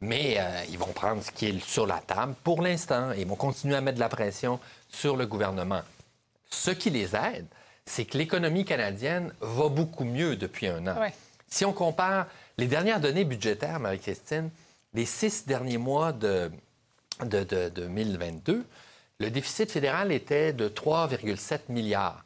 [0.00, 3.12] Mais euh, ils vont prendre ce qui est sur la table pour l'instant.
[3.12, 4.58] Ils vont continuer à mettre de la pression
[4.88, 5.82] sur le gouvernement.
[6.50, 7.46] Ce qui les aide,
[7.84, 10.98] c'est que l'économie canadienne va beaucoup mieux depuis un an.
[11.00, 11.12] Ouais.
[11.48, 14.50] Si on compare les dernières données budgétaires, Marie-Christine,
[14.94, 16.50] les six derniers mois de,
[17.24, 18.64] de, de- de 2022,
[19.18, 22.24] le déficit fédéral était de 3,7 milliards.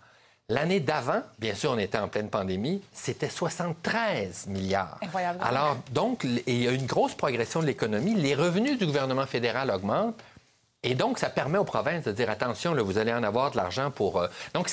[0.51, 4.99] L'année d'avant, bien sûr, on était en pleine pandémie, c'était 73 milliards.
[5.01, 5.39] Incroyable.
[5.43, 8.15] Alors, donc, il y a une grosse progression de l'économie.
[8.15, 10.21] Les revenus du gouvernement fédéral augmentent.
[10.87, 13.57] Et donc, ça permet aux provinces de dire attention, là, vous allez en avoir de
[13.57, 14.21] l'argent pour.
[14.21, 14.69] euh, Donc,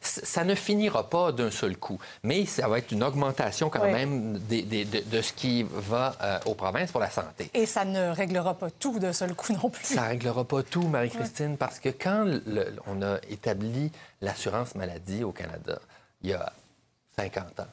[0.00, 1.98] ça ne finira pas d'un seul coup.
[2.22, 3.92] Mais ça va être une augmentation quand Oui.
[3.92, 7.50] même des- des- de, de ce qui va euh, aux provinces pour la santé.
[7.52, 9.84] Et ça ne réglera pas tout d'un seul coup non plus.
[9.84, 15.22] Ça ne réglera pas tout, Marie-Christine, parce que quand le- on a établi l'assurance maladie
[15.22, 15.78] au Canada,
[16.22, 16.50] il y a
[17.16, 17.66] 50 ans,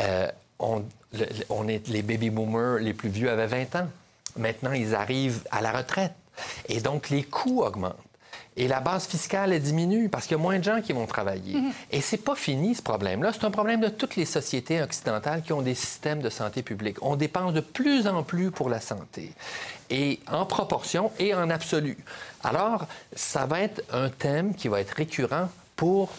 [0.00, 0.78] euh, on,
[1.12, 3.88] le- le- on est, les baby boomers les plus vieux avaient 20 ans.
[4.36, 6.12] Maintenant, ils arrivent à la retraite.
[6.68, 7.96] Et donc, les coûts augmentent.
[8.58, 11.06] Et la base fiscale elle diminue parce qu'il y a moins de gens qui vont
[11.06, 11.56] travailler.
[11.92, 13.30] Et c'est pas fini ce problème-là.
[13.32, 16.96] C'est un problème de toutes les sociétés occidentales qui ont des systèmes de santé publique.
[17.00, 19.32] On dépense de plus en plus pour la santé,
[19.90, 21.96] et en proportion et en absolu.
[22.42, 26.10] Alors, ça va être un thème qui va être récurrent pour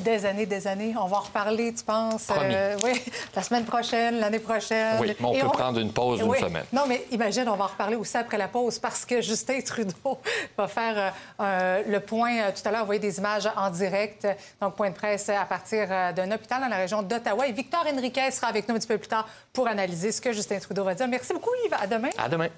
[0.00, 0.94] Des années, des années.
[1.00, 2.24] On va en reparler, tu penses?
[2.24, 2.54] Promis.
[2.84, 3.00] oui,
[3.34, 4.96] la semaine prochaine, l'année prochaine.
[5.00, 6.38] Oui, mais on Et peut prendre une pause Oui.
[6.38, 6.64] semaine.
[6.72, 10.18] Non, mais imagine, on va en reparler aussi après la pause parce que Justin Trudeau
[10.56, 14.26] va faire euh, euh, le point euh, tout à l'heure, envoyer des images en direct.
[14.60, 17.46] Donc, point de presse à partir euh, d'un hôpital dans la région d'Ottawa.
[17.46, 20.32] Et Victor Henriquez sera avec nous un petit peu plus tard pour analyser ce que
[20.32, 21.08] Justin Trudeau va dire.
[21.08, 21.74] Merci beaucoup, Yves.
[21.80, 22.10] À demain.
[22.16, 22.48] À demain.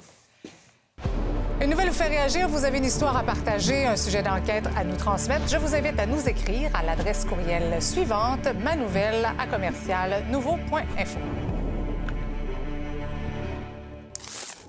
[1.63, 2.49] Une nouvelle vous fait réagir.
[2.49, 5.47] Vous avez une histoire à partager, un sujet d'enquête à nous transmettre.
[5.47, 11.19] Je vous invite à nous écrire à l'adresse courriel suivante, ma nouvelle à commercial nouveau.info.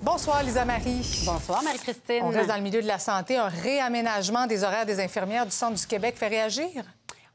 [0.02, 1.22] Bonsoir, Lisa Marie.
[1.24, 2.24] Bonsoir, Marie-Christine.
[2.24, 3.38] On reste dans le milieu de la santé.
[3.38, 6.84] Un réaménagement des horaires des infirmières du Centre du Québec fait réagir?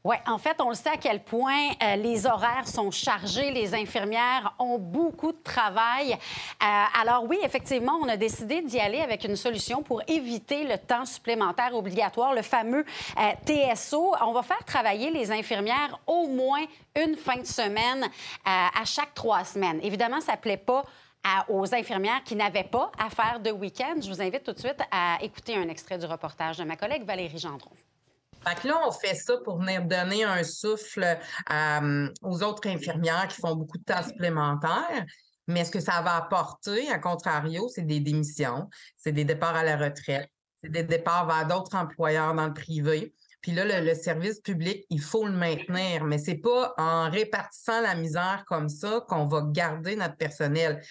[0.04, 3.74] Oui, en fait, on le sait à quel point euh, les horaires sont chargés, les
[3.74, 6.12] infirmières ont beaucoup de travail.
[6.12, 10.78] Euh, alors oui, effectivement, on a décidé d'y aller avec une solution pour éviter le
[10.78, 12.84] temps supplémentaire obligatoire, le fameux
[13.18, 14.14] euh, TSO.
[14.20, 18.08] On va faire travailler les infirmières au moins une fin de semaine
[18.44, 19.78] à chaque trois semaines.
[19.82, 20.84] Évidemment, ça ne plaît pas
[21.48, 23.94] aux infirmières qui n'avaient pas à faire de week-end.
[24.00, 27.04] Je vous invite tout de suite à écouter un extrait du reportage de ma collègue
[27.04, 27.70] Valérie Gendron.
[28.48, 31.18] Fait là, on fait ça pour venir donner un souffle
[31.52, 35.04] euh, aux autres infirmières qui font beaucoup de temps supplémentaire.
[35.46, 39.64] Mais ce que ça va apporter, à contrario, c'est des démissions, c'est des départs à
[39.64, 40.28] la retraite,
[40.62, 43.14] c'est des départs vers d'autres employeurs dans le privé.
[43.40, 47.80] Puis là, le, le service public, il faut le maintenir, mais c'est pas en répartissant
[47.80, 50.82] la misère comme ça qu'on va garder notre personnel.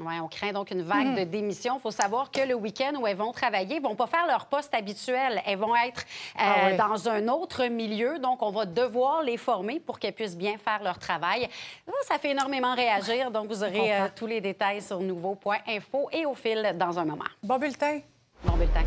[0.00, 1.76] Oui, on craint donc une vague de démissions.
[1.78, 4.26] Il faut savoir que le week-end où elles vont travailler, elles ne vont pas faire
[4.26, 5.42] leur poste habituel.
[5.46, 6.76] Elles vont être euh, Ah oui.
[6.76, 8.18] dans un autre milieu.
[8.18, 11.48] Donc, on va devoir les former pour qu'elles puissent bien faire leur travail.
[11.86, 13.30] Ça, ça fait énormément réagir.
[13.30, 17.24] Donc, vous aurez euh, tous les détails sur nouveau.info et au fil dans un moment.
[17.42, 18.00] Bon bulletin.
[18.44, 18.84] Bon bulletin.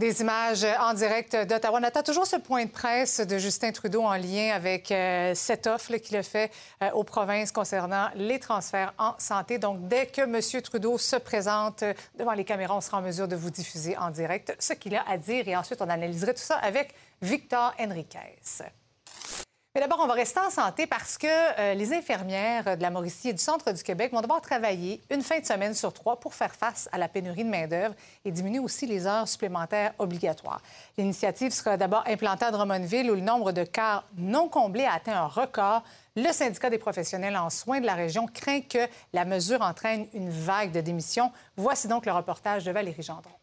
[0.00, 1.78] Des images en direct d'Ottawa.
[1.78, 5.66] On attend toujours ce point de presse de Justin Trudeau en lien avec euh, cette
[5.66, 6.50] offre qu'il a fait
[6.82, 9.58] euh, aux provinces concernant les transferts en santé.
[9.58, 10.62] Donc, dès que M.
[10.62, 14.08] Trudeau se présente euh, devant les caméras, on sera en mesure de vous diffuser en
[14.08, 18.38] direct ce qu'il a à dire et ensuite on analyserait tout ça avec Victor Henriquez.
[19.72, 23.28] Mais d'abord, on va rester en santé parce que euh, les infirmières de la Mauricie
[23.28, 26.34] et du centre du Québec vont devoir travailler une fin de semaine sur trois pour
[26.34, 30.60] faire face à la pénurie de main-d'œuvre et diminuer aussi les heures supplémentaires obligatoires.
[30.98, 35.16] L'initiative sera d'abord implantée à Drummondville où le nombre de cas non comblés a atteint
[35.16, 35.84] un record.
[36.16, 40.30] Le syndicat des professionnels en soins de la région craint que la mesure entraîne une
[40.30, 41.30] vague de démissions.
[41.56, 43.39] Voici donc le reportage de Valérie Gendron.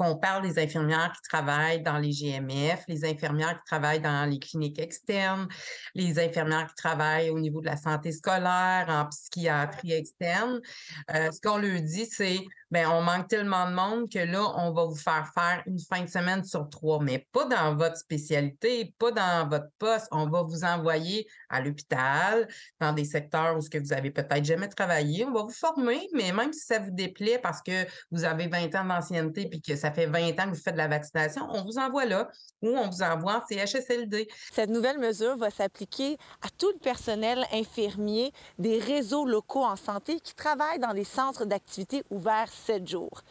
[0.00, 4.38] Qu'on parle des infirmières qui travaillent dans les GMF, les infirmières qui travaillent dans les
[4.38, 5.46] cliniques externes,
[5.94, 10.58] les infirmières qui travaillent au niveau de la santé scolaire, en psychiatrie externe.
[11.14, 12.38] Euh, ce qu'on leur dit, c'est
[12.70, 16.02] ben on manque tellement de monde que là, on va vous faire faire une fin
[16.02, 20.06] de semaine sur trois, mais pas dans votre spécialité, pas dans votre poste.
[20.12, 22.46] On va vous envoyer à l'hôpital,
[22.78, 25.24] dans des secteurs où ce que vous avez peut-être jamais travaillé.
[25.24, 28.72] On va vous former, mais même si ça vous déplaît parce que vous avez 20
[28.76, 31.64] ans d'ancienneté puis que ça fait 20 ans que vous faites de la vaccination, on
[31.64, 32.28] vous envoie là
[32.62, 34.28] ou on vous envoie en CHSLD.
[34.52, 40.20] Cette nouvelle mesure va s'appliquer à tout le personnel infirmier des réseaux locaux en santé
[40.20, 43.22] qui travaillent dans des centres d'activité ouverts 7 jours.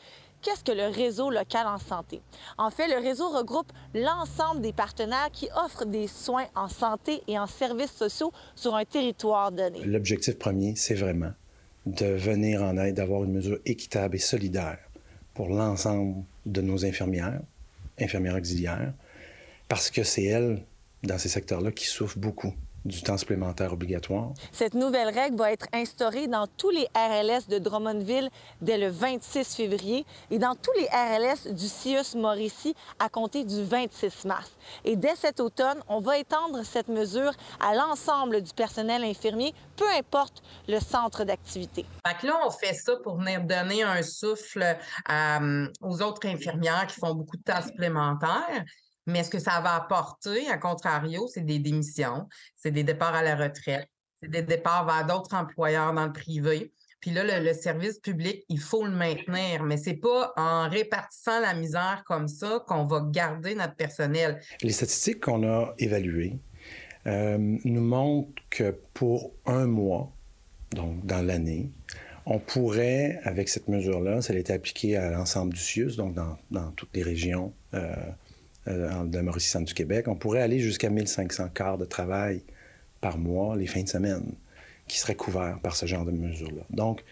[0.41, 2.21] Qu'est-ce que le réseau local en santé?
[2.57, 7.37] En fait, le réseau regroupe l'ensemble des partenaires qui offrent des soins en santé et
[7.37, 9.83] en services sociaux sur un territoire donné.
[9.83, 11.33] L'objectif premier, c'est vraiment
[11.85, 14.79] de venir en aide, d'avoir une mesure équitable et solidaire
[15.39, 17.39] pour l'ensemble de nos infirmières,
[17.97, 18.91] infirmières auxiliaires,
[19.69, 20.65] parce que c'est elles,
[21.03, 22.53] dans ces secteurs-là, qui souffrent beaucoup
[22.85, 24.33] du temps supplémentaire obligatoire.
[24.51, 28.29] Cette nouvelle règle va être instaurée dans tous les RLS de Drummondville
[28.61, 33.63] dès le 26 février et dans tous les RLS du CIUS Mauricie à compter du
[33.63, 34.51] 26 mars.
[34.85, 39.89] Et dès cet automne, on va étendre cette mesure à l'ensemble du personnel infirmier, peu
[39.97, 41.85] importe le centre d'activité.
[42.07, 44.77] Fait là, on fait ça pour venir donner un souffle
[45.09, 48.63] euh, aux autres infirmières qui font beaucoup de temps supplémentaires.
[49.09, 53.23] Mais ce que ça va apporter, à contrario, c'est des démissions, c'est des départs à
[53.23, 53.87] la retraite,
[54.21, 56.71] c'est des départs vers d'autres employeurs dans le privé.
[57.01, 61.53] Puis là, le, service public, il faut le maintenir, mais c'est pas en répartissant la
[61.53, 64.41] misère comme ça qu'on va garder notre personnel.
[64.61, 66.37] Les statistiques qu'on a évaluées
[67.07, 70.11] euh, nous montrent que pour un mois,
[70.71, 71.71] donc dans l'année,
[72.25, 76.71] on pourrait, avec cette mesure-là, ça a été appliqué à l'ensemble du CIUS, donc dans,
[76.73, 77.95] toutes les régions euh,
[78.67, 82.43] euh, de la Mauricie-Centre du Québec, on pourrait aller jusqu'à 1500 quarts de travail
[83.01, 84.33] par mois les fins de semaine
[84.87, 86.63] qui seraient couverts par ce genre de mesure-là.
[86.69, 87.03] Donc,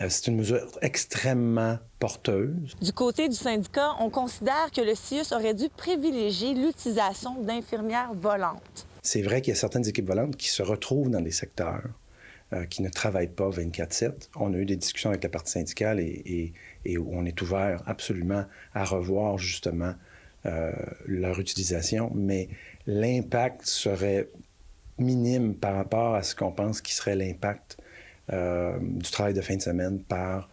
[0.00, 2.74] euh, c'est une mesure extrêmement porteuse.
[2.80, 8.86] Du côté du syndicat, on considère que le CIUS aurait dû privilégier l'utilisation d'infirmières volantes.
[9.02, 11.84] C'est vrai qu'il y a certaines équipes volantes qui se retrouvent dans des secteurs
[12.52, 14.30] euh, qui ne travaillent pas 24-7.
[14.36, 16.52] On a eu des discussions avec la partie syndicale et, et,
[16.84, 19.94] et on est ouvert absolument à revoir justement
[20.46, 20.72] euh,
[21.06, 22.48] leur utilisation, mais
[22.86, 24.28] l'impact serait
[24.98, 27.78] minime par rapport à ce qu'on pense qui serait l'impact
[28.32, 30.48] euh, du travail de fin de semaine par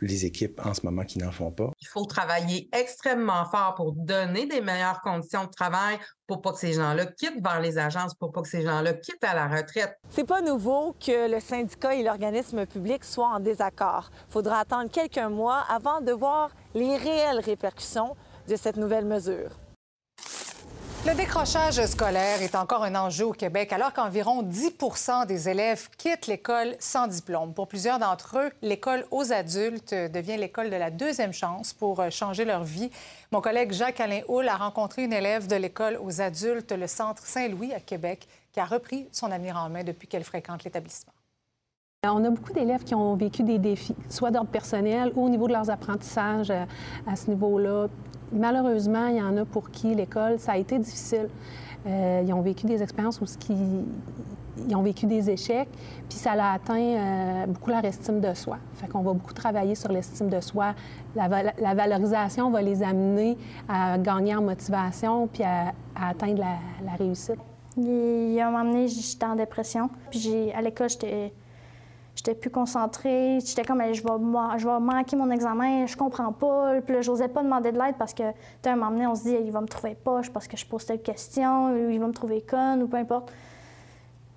[0.00, 1.70] les équipes en ce moment qui n'en font pas.
[1.80, 6.58] Il faut travailler extrêmement fort pour donner des meilleures conditions de travail pour pas que
[6.58, 9.98] ces gens-là quittent vers les agences, pour pas que ces gens-là quittent à la retraite.
[10.10, 14.10] C'est pas nouveau que le syndicat et l'organisme public soient en désaccord.
[14.28, 18.16] Il faudra attendre quelques mois avant de voir les réelles répercussions
[18.48, 19.50] de cette nouvelle mesure.
[21.06, 24.72] Le décrochage scolaire est encore un enjeu au Québec alors qu'environ 10
[25.28, 27.52] des élèves quittent l'école sans diplôme.
[27.52, 32.46] Pour plusieurs d'entre eux, l'école aux adultes devient l'école de la deuxième chance pour changer
[32.46, 32.90] leur vie.
[33.32, 37.74] Mon collègue Jacques-Alain Houle a rencontré une élève de l'école aux adultes, le Centre Saint-Louis
[37.74, 41.13] à Québec, qui a repris son avenir en main depuis qu'elle fréquente l'établissement.
[42.06, 45.46] On a beaucoup d'élèves qui ont vécu des défis, soit d'ordre personnel ou au niveau
[45.48, 46.64] de leurs apprentissages euh,
[47.06, 47.88] à ce niveau-là
[48.34, 51.28] malheureusement, il y en a pour qui l'école, ça a été difficile.
[51.86, 55.68] Euh, ils ont vécu des expériences où ils ont vécu des échecs,
[56.08, 58.58] puis ça a atteint euh, beaucoup leur estime de soi.
[58.74, 60.74] Fait qu'on va beaucoup travailler sur l'estime de soi.
[61.14, 61.28] La,
[61.74, 63.36] valorisation va les amener
[63.68, 66.42] à gagner en motivation puis à, atteindre
[66.84, 67.38] la, réussite.
[67.76, 69.90] Ils ont m'amené, j'étais en dépression.
[70.10, 71.32] Puis à l'école, j'étais
[72.24, 73.38] j'étais plus concentrée.
[73.44, 76.80] J'étais comme, je vais, je vais manquer mon examen, je comprends pas.
[76.80, 78.22] Puis là, j'osais pas demander de l'aide parce que,
[78.62, 80.64] tu un moment donné, on se dit, il va me trouver poche parce que je
[80.64, 83.30] pose telle question, ou il va me trouver conne, ou peu importe.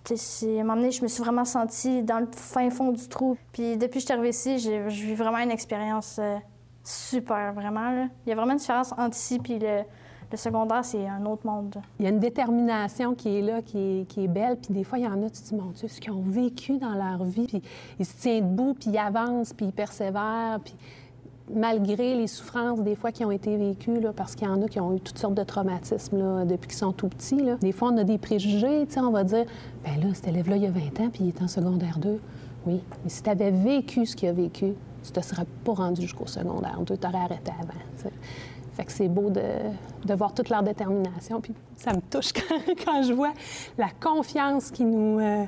[0.10, 3.38] À un moment donné, je me suis vraiment sentie dans le fin fond du trou.
[3.52, 6.38] Puis depuis que je suis arrivée ici, j'ai vu vraiment une expérience euh,
[6.84, 8.08] super, vraiment.
[8.26, 9.84] Il y a vraiment une différence entre ici et le,
[10.32, 11.76] le secondaire, c'est un autre monde.
[12.00, 14.58] Il y a une détermination qui est là, qui est, belle.
[14.58, 16.22] Puis des fois, il y en a, tu te dis, mon Dieu, ce qu'ils ont
[16.22, 17.48] vécu dans leur vie.
[17.48, 17.62] Puis
[18.00, 20.60] ils se tiennent debout, puis ils avancent, puis ils persévèrent.
[20.64, 20.76] Puis
[21.54, 24.68] malgré les souffrances des fois qui ont été vécues, là, parce qu'il y en a
[24.68, 27.42] qui ont eu toutes sortes de traumatismes là, depuis qu'ils sont tout petits.
[27.42, 27.56] Là.
[27.56, 29.46] Des fois, on a des préjugés, on va dire,
[29.84, 32.20] ben là, cet élève-là, il y a 20 ans, puis il est en secondaire 2.
[32.66, 35.74] Oui, mais si tu avais vécu ce qu'il a vécu, tu ne te serais pas
[35.74, 38.12] rendu jusqu'au secondaire 2, tu aurais arrêté avant.
[38.78, 41.42] Fait que c'est beau de, voir toute leur détermination.
[41.42, 42.32] Puis ça me touche
[42.86, 43.34] quand, je vois
[43.76, 45.46] la confiance qui nous, euh,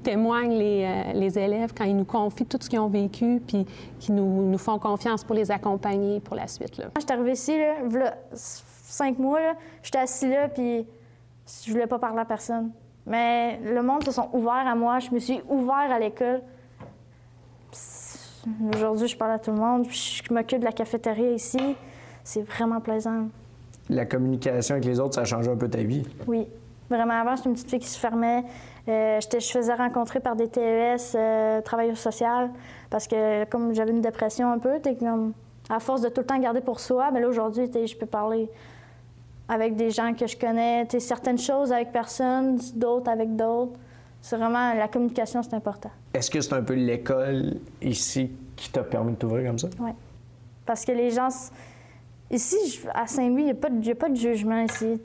[0.00, 3.66] témoignent les, euh, les, élèves, quand ils nous confient tout ce qu'ils ont vécu, puis
[3.98, 6.76] qui nous, font confiance pour les accompagner pour la suite.
[6.76, 7.58] Quand je suis arrivée ici,
[8.34, 9.40] cinq mois,
[9.82, 10.86] j'étais assis là, puis
[11.64, 12.70] je voulais pas parler à personne.
[13.04, 15.00] Mais le monde se sont ouverts à moi.
[15.00, 16.40] Je me suis ouvert à l'école.
[18.72, 19.88] Aujourd'hui, je parle à tout le monde.
[19.90, 21.74] Je m'occupe de la cafétéria ici.
[22.24, 23.28] C'est vraiment plaisant.
[23.88, 26.02] La communication avec les autres, ça a changé un peu ta vie?
[26.26, 26.46] Oui.
[26.88, 28.44] Vraiment, avant, j'étais une petite fille qui se fermait.
[28.88, 32.50] Euh, je faisais rencontrer par des TES, euh, travailleur social,
[32.88, 35.32] parce que comme j'avais une dépression un peu, comme,
[35.68, 38.48] à force de tout le temps garder pour soi, mais là, aujourd'hui, je peux parler
[39.48, 43.78] avec des gens que je connais, certaines choses avec personne, d'autres avec d'autres.
[44.20, 45.90] C'est vraiment la communication, c'est important.
[46.12, 49.68] Est-ce que c'est un peu l'école ici qui t'a permis de t'ouvrir comme ça?
[49.78, 49.90] Oui.
[50.66, 51.28] Parce que les gens.
[52.30, 55.00] Ici, à Saint-Louis, il n'y a, a, pas de jugement ici.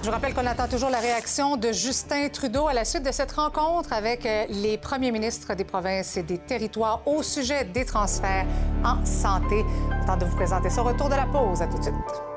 [0.00, 3.12] Je vous rappelle qu'on attend toujours la réaction de Justin Trudeau à la suite de
[3.12, 7.84] cette rencontre avec euh, les premiers ministres des provinces et des territoires au sujet des
[7.84, 8.46] transferts
[8.84, 9.64] en santé.
[10.06, 11.62] Temps de vous présenter son retour de la pause.
[11.62, 12.27] À tout de suite.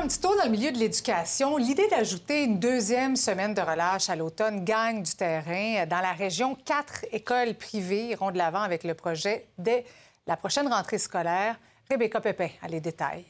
[0.00, 1.58] Un petit tour dans le milieu de l'éducation.
[1.58, 5.84] L'idée d'ajouter une deuxième semaine de relâche à l'automne gagne du terrain.
[5.84, 9.84] Dans la région, quatre écoles privées iront de l'avant avec le projet dès
[10.26, 11.60] la prochaine rentrée scolaire.
[11.90, 13.26] Rebecca Pépin a les détails.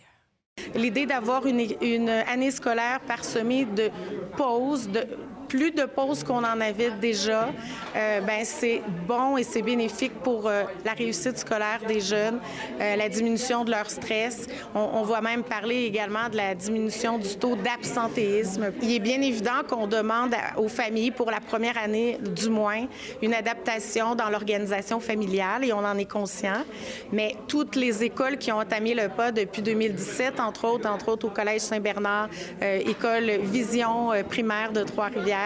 [0.77, 3.91] L'idée d'avoir une, une, année scolaire parsemée de
[4.37, 5.09] pauses, de
[5.51, 7.49] plus de pauses qu'on en avait déjà,
[7.97, 12.39] euh, ben c'est bon et c'est bénéfique pour euh, la réussite scolaire des jeunes,
[12.81, 14.47] euh, la diminution de leur stress.
[14.77, 18.71] On, va même parler également de la diminution du taux d'absentéisme.
[18.81, 22.87] Il est bien évident qu'on demande aux familles, pour la première année du moins,
[23.21, 26.63] une adaptation dans l'organisation familiale et on en est conscient.
[27.11, 31.27] Mais toutes les écoles qui ont entamé le pas depuis 2017, entre autres, entre autres
[31.27, 32.29] au Collège Saint-Bernard,
[32.61, 35.40] école Vision primaire de Trois-Rivières,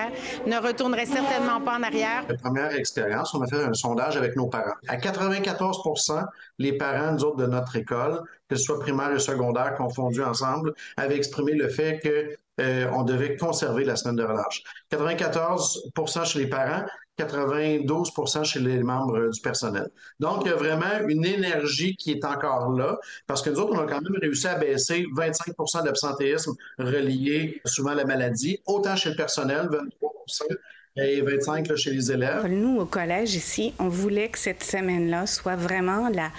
[0.47, 2.25] ne retournerait certainement pas en arrière.
[2.29, 4.75] La première expérience, on a fait un sondage avec nos parents.
[4.89, 6.25] À 94%
[6.59, 11.17] les parents, nous de notre école, que ce soit primaire et secondaire confondus ensemble, avaient
[11.17, 14.63] exprimé le fait que euh, on devait conserver la semaine de relâche.
[14.93, 16.85] 94% chez les parents,
[17.19, 19.89] 92% chez les membres du personnel.
[20.19, 23.75] Donc, il y a vraiment une énergie qui est encore là, parce que nous autres,
[23.75, 28.97] on a quand même réussi à baisser 25% d'absentéisme relié souvent à la maladie, autant
[28.97, 30.57] chez le personnel, 23%
[30.97, 32.47] et 25 chez les élèves.
[32.47, 36.31] Nous, au collège ici, on voulait que cette semaine-là soit vraiment la,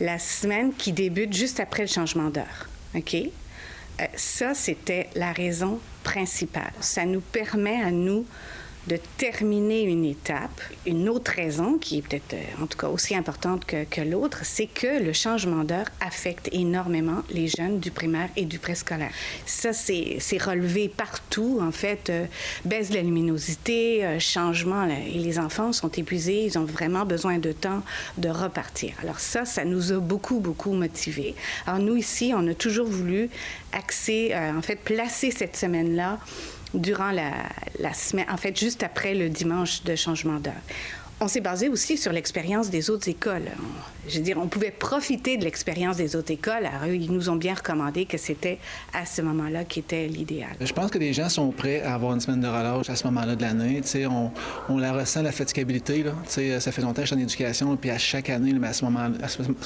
[0.00, 2.68] la semaine qui débute juste après le changement d'heure.
[2.94, 3.14] OK?
[3.14, 6.72] Euh, ça, c'était la raison principale.
[6.80, 8.26] Ça nous permet à nous
[8.86, 10.60] de terminer une étape.
[10.86, 14.66] Une autre raison, qui est peut-être euh, en tout cas aussi importante que, l'autre, c'est
[14.66, 19.10] que le changement d'heure affecte énormément les jeunes du primaire et du préscolaire.
[19.44, 22.08] Ça, c'est relevé partout, en fait.
[22.08, 22.24] Euh,
[22.64, 27.38] baisse de la luminosité, euh, changement, et les enfants sont épuisés, ils ont vraiment besoin
[27.38, 27.82] de temps
[28.16, 28.94] de repartir.
[29.02, 31.34] Alors ça, ça nous a beaucoup, beaucoup motivés.
[31.66, 33.28] Alors nous, ici, on a toujours voulu
[33.72, 36.18] axer, en fait, placer cette semaine-là
[36.74, 40.52] durant la, semaine, en fait, juste après le dimanche de changement d'heure.
[41.22, 43.50] On s'est basé aussi sur l'expérience des autres écoles.
[44.08, 46.64] je veux dire, on pouvait profiter de l'expérience des autres écoles.
[46.64, 48.58] Alors, eux, ils nous ont bien recommandé que c'était
[48.94, 50.50] à ce moment-là qui était l'idéal.
[50.60, 53.04] Je pense que les gens sont prêts à avoir une semaine de relâche à ce
[53.04, 53.82] moment-là de l'année.
[54.10, 54.30] On,
[54.70, 56.02] on la ressent, la fatigabilité.
[56.02, 56.12] Là.
[56.26, 59.10] Ça fait longtemps que je en éducation, puis à chaque année, à ce moment-là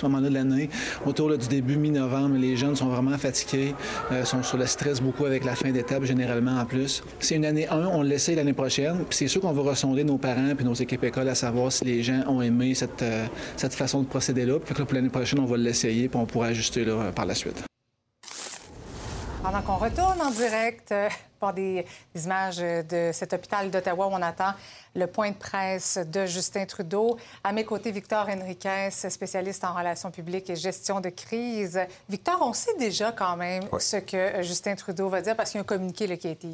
[0.03, 0.69] moment de l'année,
[1.07, 3.75] autour du début mi-novembre, les jeunes sont vraiment fatigués,
[4.13, 7.03] euh, sont sur le stress beaucoup avec la fin d'étape, généralement en plus.
[7.21, 10.19] C'est une année 1, on l'essaie l'année prochaine, puis c'est sûr qu'on va ressonder nos
[10.19, 13.27] parents puis nos équipes écoles à savoir si les gens ont aimé cette, euh,
[13.57, 14.59] cette façon de procéder-là.
[14.61, 17.63] Puis pour l'année prochaine, on va l'essayer, puis on pourra ajuster là, par la suite.
[19.43, 21.85] Pendant qu'on retourne en direct euh, pour des,
[22.15, 24.55] images de cet hôpital d'Ottawa où on attend
[24.95, 27.19] le point de presse de Justin Trudeau.
[27.43, 31.79] À mes côtés, Victor Henriquez, spécialiste en relations publiques et gestion de crise.
[32.09, 35.61] Victor, on sait déjà quand même ce que Justin Trudeau va dire parce qu'il y
[35.61, 36.49] a un communiqué là, qui a été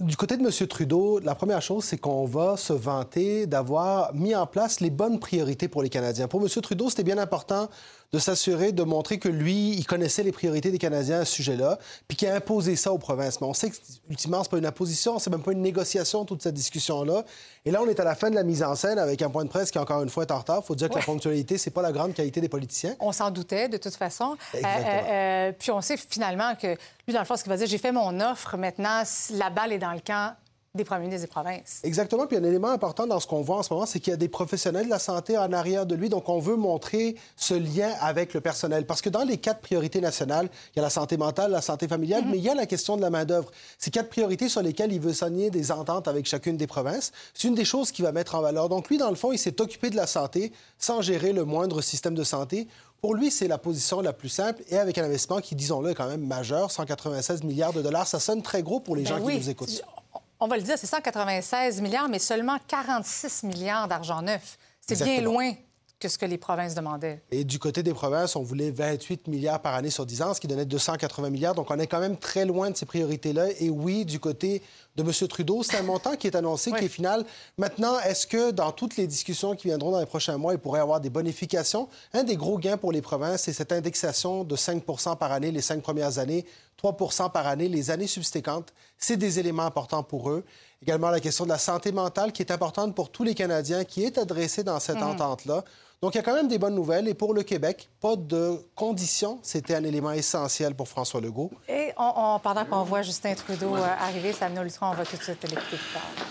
[0.00, 0.66] du côté de M.
[0.68, 5.18] Trudeau, la première chose, c'est qu'on va se vanter d'avoir mis en place les bonnes
[5.18, 6.28] priorités pour les Canadiens.
[6.28, 6.48] Pour M.
[6.48, 7.68] Trudeau, c'était bien important
[8.12, 11.78] de s'assurer de montrer que lui, il connaissait les priorités des Canadiens à ce sujet-là,
[12.06, 13.40] puis qu'il a imposé ça aux provinces.
[13.40, 13.76] Mais on sait que,
[14.10, 17.24] ultimement, c'est pas une imposition, c'est même pas une négociation, toute cette discussion-là.
[17.64, 19.44] Et là, on est à la fin de la mise en scène avec un point
[19.44, 20.60] de presse qui, encore une fois, est en retard.
[20.62, 22.94] Il faut dire que la ponctualité, c'est pas la grande qualité des politiciens.
[23.00, 24.36] On s'en doutait, de toute façon.
[24.54, 27.56] Euh, euh, euh, puis on sait finalement que lui, dans le fond, ce qu'il va
[27.56, 30.34] dire, j'ai fait mon offre, maintenant, la balle est dans le camp
[30.74, 31.80] des premiers ministres des provinces.
[31.82, 32.26] Exactement.
[32.26, 34.16] Puis un élément important dans ce qu'on voit en ce moment, c'est qu'il y a
[34.16, 36.08] des professionnels de la santé en arrière de lui.
[36.08, 38.86] Donc, on veut montrer ce lien avec le personnel.
[38.86, 41.88] Parce que dans les quatre priorités nationales, il y a la santé mentale, la santé
[41.88, 43.50] familiale, mais il y a la question de la main-d'œuvre.
[43.76, 47.48] Ces quatre priorités sur lesquelles il veut signer des ententes avec chacune des provinces, c'est
[47.48, 48.70] une des choses qu'il va mettre en valeur.
[48.70, 51.82] Donc, lui, dans le fond, il s'est occupé de la santé sans gérer le moindre
[51.82, 52.66] système de santé.
[53.02, 55.94] Pour lui, c'est la position la plus simple et avec un investissement qui, disons-le, est
[55.94, 58.06] quand même majeur, 196 milliards de dollars.
[58.06, 59.34] Ça sonne très gros pour les Ben gens oui.
[59.34, 59.82] qui nous écoutent.
[60.44, 64.58] On va le dire, c'est 196 milliards, mais seulement 46 milliards d'argent neuf.
[64.80, 65.52] C'est bien loin
[66.00, 67.22] que ce que les provinces demandaient.
[67.30, 70.40] Et du côté des provinces, on voulait 28 milliards par année sur 10 ans, ce
[70.40, 71.54] qui donnait 280 milliards.
[71.54, 73.50] Donc, on est quand même très loin de ces priorités-là.
[73.60, 74.62] Et oui, du côté
[74.96, 75.28] de M.
[75.28, 77.24] Trudeau, c'est un montant qui est annoncé, qui est final.
[77.56, 80.80] Maintenant, est-ce que dans toutes les discussions qui viendront dans les prochains mois, il pourrait
[80.80, 81.88] y avoir des bonifications?
[82.14, 84.82] Un des gros gains pour les provinces, c'est cette indexation de 5
[85.16, 86.44] par année les cinq premières années,
[86.78, 86.96] 3
[87.32, 88.74] par année les années subséquentes.
[89.02, 90.44] C'est des éléments importants pour eux.
[90.80, 94.04] Également, la question de la santé mentale qui est importante pour tous les Canadiens, qui
[94.04, 95.02] est adressée dans cette Mhm.
[95.10, 95.64] entente-là.
[96.00, 97.08] Donc, il y a quand même des bonnes nouvelles.
[97.08, 99.40] Et pour le Québec, pas de conditions.
[99.42, 101.50] C'était un élément essentiel pour François Legault.
[101.68, 105.16] Et on- on- pendant qu'on voit Justin Trudeau euh, arriver, Samuel Lutron, on va tout
[105.16, 105.78] de suite l'écouter.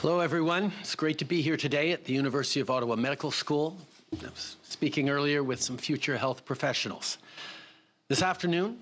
[0.02, 0.72] Hello, everyone.
[0.82, 3.74] It's great to be here today at the University of Ottawa Medical School.
[4.14, 7.18] I was speaking earlier with some future health professionals.
[8.10, 8.76] This afternoon,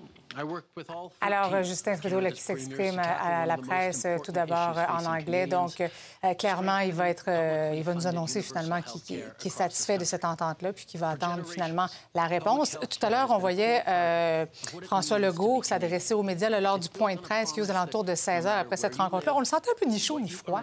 [1.21, 5.47] Alors, Justin Trudeau là, qui s'exprime à la presse euh, tout d'abord euh, en anglais.
[5.47, 7.29] Donc, euh, clairement, il va, être,
[7.73, 11.45] il va nous annoncer finalement qu'il est satisfait de cette entente-là puis qu'il va attendre
[11.45, 12.77] finalement la réponse.
[12.79, 14.45] Tout à l'heure, on voyait euh,
[14.83, 18.03] François Legault s'adresser aux médias là, lors du point de presse qui est aux alentours
[18.03, 19.33] de 16 heures après cette rencontre-là.
[19.35, 20.61] On le sentait un peu ni chaud ni froid.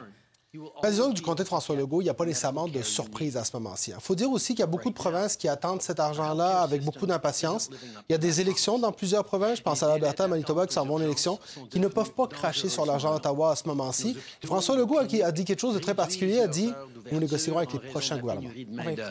[0.83, 3.37] Ben, disons que du côté de François Legault, il n'y a pas nécessairement de surprise
[3.37, 3.93] à ce moment-ci.
[3.95, 6.83] Il faut dire aussi qu'il y a beaucoup de provinces qui attendent cet argent-là avec
[6.83, 7.69] beaucoup d'impatience.
[8.09, 10.87] Il y a des élections dans plusieurs provinces, je pense à l'Alberta, Manitoba, qui s'en
[10.87, 11.39] vont en élection,
[11.71, 14.17] qui ne peuvent pas cracher sur l'argent d'Ottawa à ce moment-ci.
[14.45, 16.73] François Legault a, a dit quelque chose de très particulier, a dit
[17.13, 18.51] «Nous négocierons avec les prochains gouvernements».
[18.51, 19.03] Trudeau.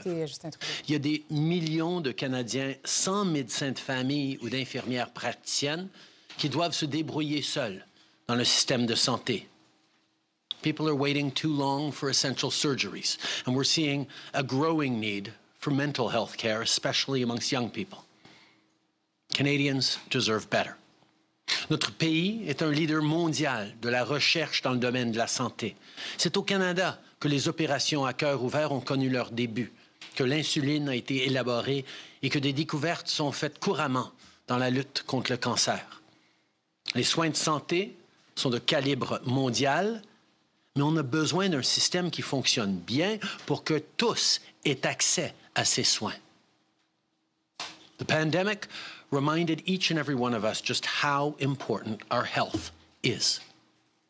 [0.88, 5.88] Il y a des millions de Canadiens sans médecin de famille ou d'infirmières praticiennes
[6.38, 7.86] qui doivent se débrouiller seuls
[8.28, 9.48] dans le système de santé.
[10.66, 15.70] People are waiting too long for essential surgeries, and we're seeing a growing need for
[15.70, 18.04] mental health care, especially amongst young people.
[19.32, 20.76] Canadians deserve better.
[21.70, 25.76] Notre pays est un leader mondial de la recherche dans le domaine de la santé.
[26.18, 29.72] C'est au Canada que les opérations à cœur ouvert ont connu leur début,
[30.16, 31.86] que l'insuline a été élaborée
[32.24, 34.12] et que des découvertes sont faites couramment
[34.48, 36.02] dans la lutte contre le cancer.
[36.96, 37.96] Les soins de santé
[38.34, 40.02] sont de calibre mondial,
[40.76, 45.64] mais on a besoin d'un système qui fonctionne bien pour que tous aient accès à
[45.64, 46.16] ces soins.
[47.98, 48.68] The pandemic
[49.10, 52.72] reminded each and every one of us just how important our health
[53.04, 53.40] is.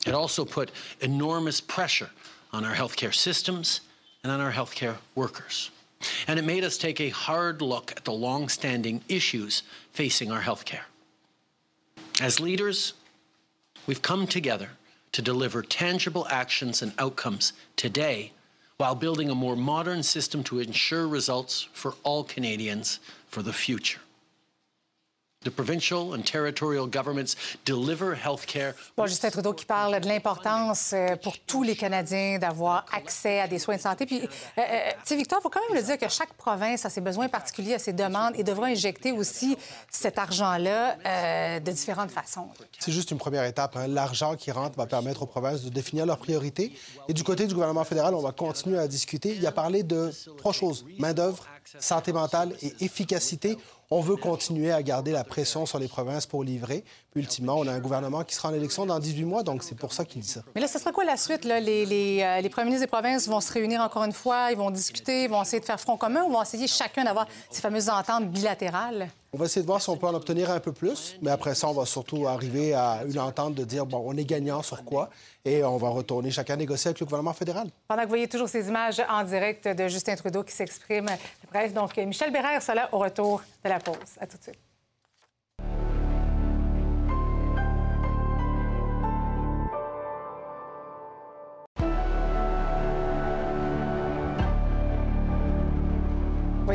[0.08, 2.10] It also put enormous pressure
[2.52, 3.82] on our healthcare systems
[4.24, 5.70] and on our healthcare workers.
[6.28, 10.86] And it made us take a hard look at the long-standing issues facing our healthcare.
[12.22, 12.94] As leaders,
[13.86, 14.70] we've come together
[15.16, 18.34] to deliver tangible actions and outcomes today
[18.76, 23.00] while building a more modern system to ensure results for all Canadians
[23.30, 24.02] for the future.
[28.98, 33.48] Bon, Justin Trudeau qui parle de l'importance euh, pour tous les Canadiens d'avoir accès à
[33.48, 34.06] des soins de santé.
[34.06, 34.28] Puis, euh,
[34.58, 37.02] euh, tu sais, Victor, il faut quand même le dire que chaque province a ses
[37.02, 39.58] besoins particuliers, a ses demandes et devra injecter aussi
[39.92, 42.48] cet argent-là euh, de différentes façons.
[42.80, 43.76] C'est juste une première étape.
[43.78, 43.88] hein.
[43.88, 46.72] L'argent qui rentre va permettre aux provinces de définir leurs priorités.
[47.08, 49.36] Et du côté du gouvernement fédéral, on va continuer à discuter.
[49.36, 51.46] Il a parlé de trois choses main-d'œuvre,
[51.80, 53.58] santé mentale et efficacité.
[53.92, 56.84] On veut continuer à garder la pression sur les provinces pour livrer.
[57.12, 59.76] Puis, ultimement, on a un gouvernement qui sera en élection dans 18 mois, donc c'est
[59.76, 60.42] pour ça qu'il dit ça.
[60.56, 61.46] Mais là, ce sera quoi la suite?
[61.46, 64.72] Les, euh, les premiers ministres des provinces vont se réunir encore une fois, ils vont
[64.72, 67.90] discuter, ils vont essayer de faire front commun ou vont essayer chacun d'avoir ces fameuses
[67.90, 69.10] ententes bilatérales?
[69.36, 71.56] On va essayer de voir si on peut en obtenir un peu plus, mais après
[71.56, 74.86] ça, on va surtout arriver à une entente de dire, bon, on est gagnant sur
[74.86, 75.10] quoi,
[75.44, 77.68] et on va retourner chacun négocier avec le gouvernement fédéral.
[77.86, 81.10] Pendant que vous voyez toujours ces images en direct de Justin Trudeau qui s'exprime
[81.50, 81.74] presse.
[81.74, 83.98] Donc, Michel Bérère sera là au retour de la pause.
[84.22, 84.65] À tout de suite.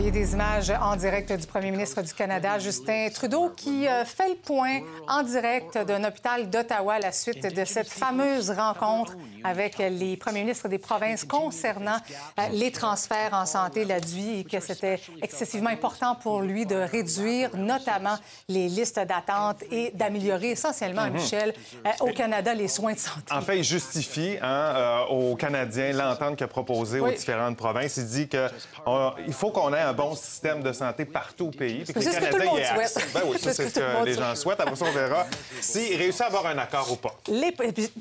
[0.00, 4.30] Voyez des images en direct du premier ministre du Canada, Justin Trudeau, qui euh, fait
[4.30, 9.12] le point en direct d'un hôpital d'Ottawa à la suite de cette fameuse rencontre
[9.44, 11.98] avec les premiers ministres des provinces concernant
[12.38, 13.82] euh, les transferts en santé.
[13.82, 18.16] Il a dit que c'était excessivement important pour lui de réduire notamment
[18.48, 21.12] les listes d'attente et d'améliorer essentiellement, Mhm.
[21.12, 21.52] Michel,
[21.84, 23.30] euh, au Canada, les soins de santé.
[23.30, 27.98] En fait, il justifie hein, aux Canadiens l'entente qu'il a proposée aux différentes provinces.
[27.98, 31.84] Il dit qu'il faut qu'on ait un bon système de santé partout au pays.
[31.86, 33.08] C'est ce que tout le monde souhaite.
[33.14, 34.36] Ben oui, C'est ce que les gens souhaite.
[34.36, 34.60] souhaitent.
[34.60, 35.26] Après ça, on verra
[35.60, 37.14] s'il réussit à avoir un accord ou pas.
[37.28, 37.54] Les-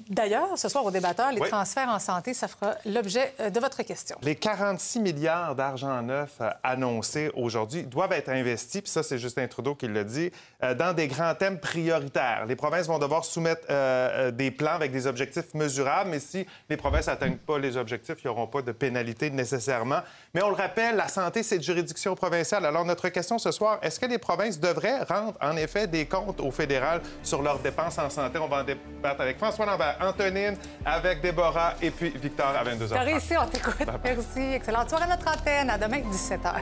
[0.10, 1.50] D'ailleurs, ce soir au débatteur, les Oui.
[1.50, 4.18] transferts en santé, ça fera l'objet euh, de votre question.
[4.22, 9.48] Les 46 milliards d'argent neuf euh, annoncés aujourd'hui doivent être investis, puis ça, c'est Justin
[9.48, 10.32] Trudeau qui le dit,
[10.64, 12.46] euh, dans des grands thèmes prioritaires.
[12.48, 16.78] Les provinces vont devoir soumettre euh, des plans avec des objectifs mesurables, mais si les
[16.78, 20.00] provinces n'atteignent pas les objectifs, il n'y aura pas de pénalité nécessairement.
[20.34, 22.66] Mais on le rappelle, la santé, c'est de juridiction provinciale.
[22.66, 26.40] Alors, notre question ce soir, est-ce que les provinces devraient rendre, en effet, des comptes
[26.40, 28.38] au fédéral sur leurs dépenses en santé?
[28.40, 32.90] On va en débattre avec François Lambert, Antonine, avec Déborah et puis Victor à 22h.
[32.90, 33.88] T'as réussi, on t'écoute.
[34.04, 34.54] Merci.
[34.54, 35.70] Excellente soirée à notre antenne.
[35.70, 36.62] À demain, 17h.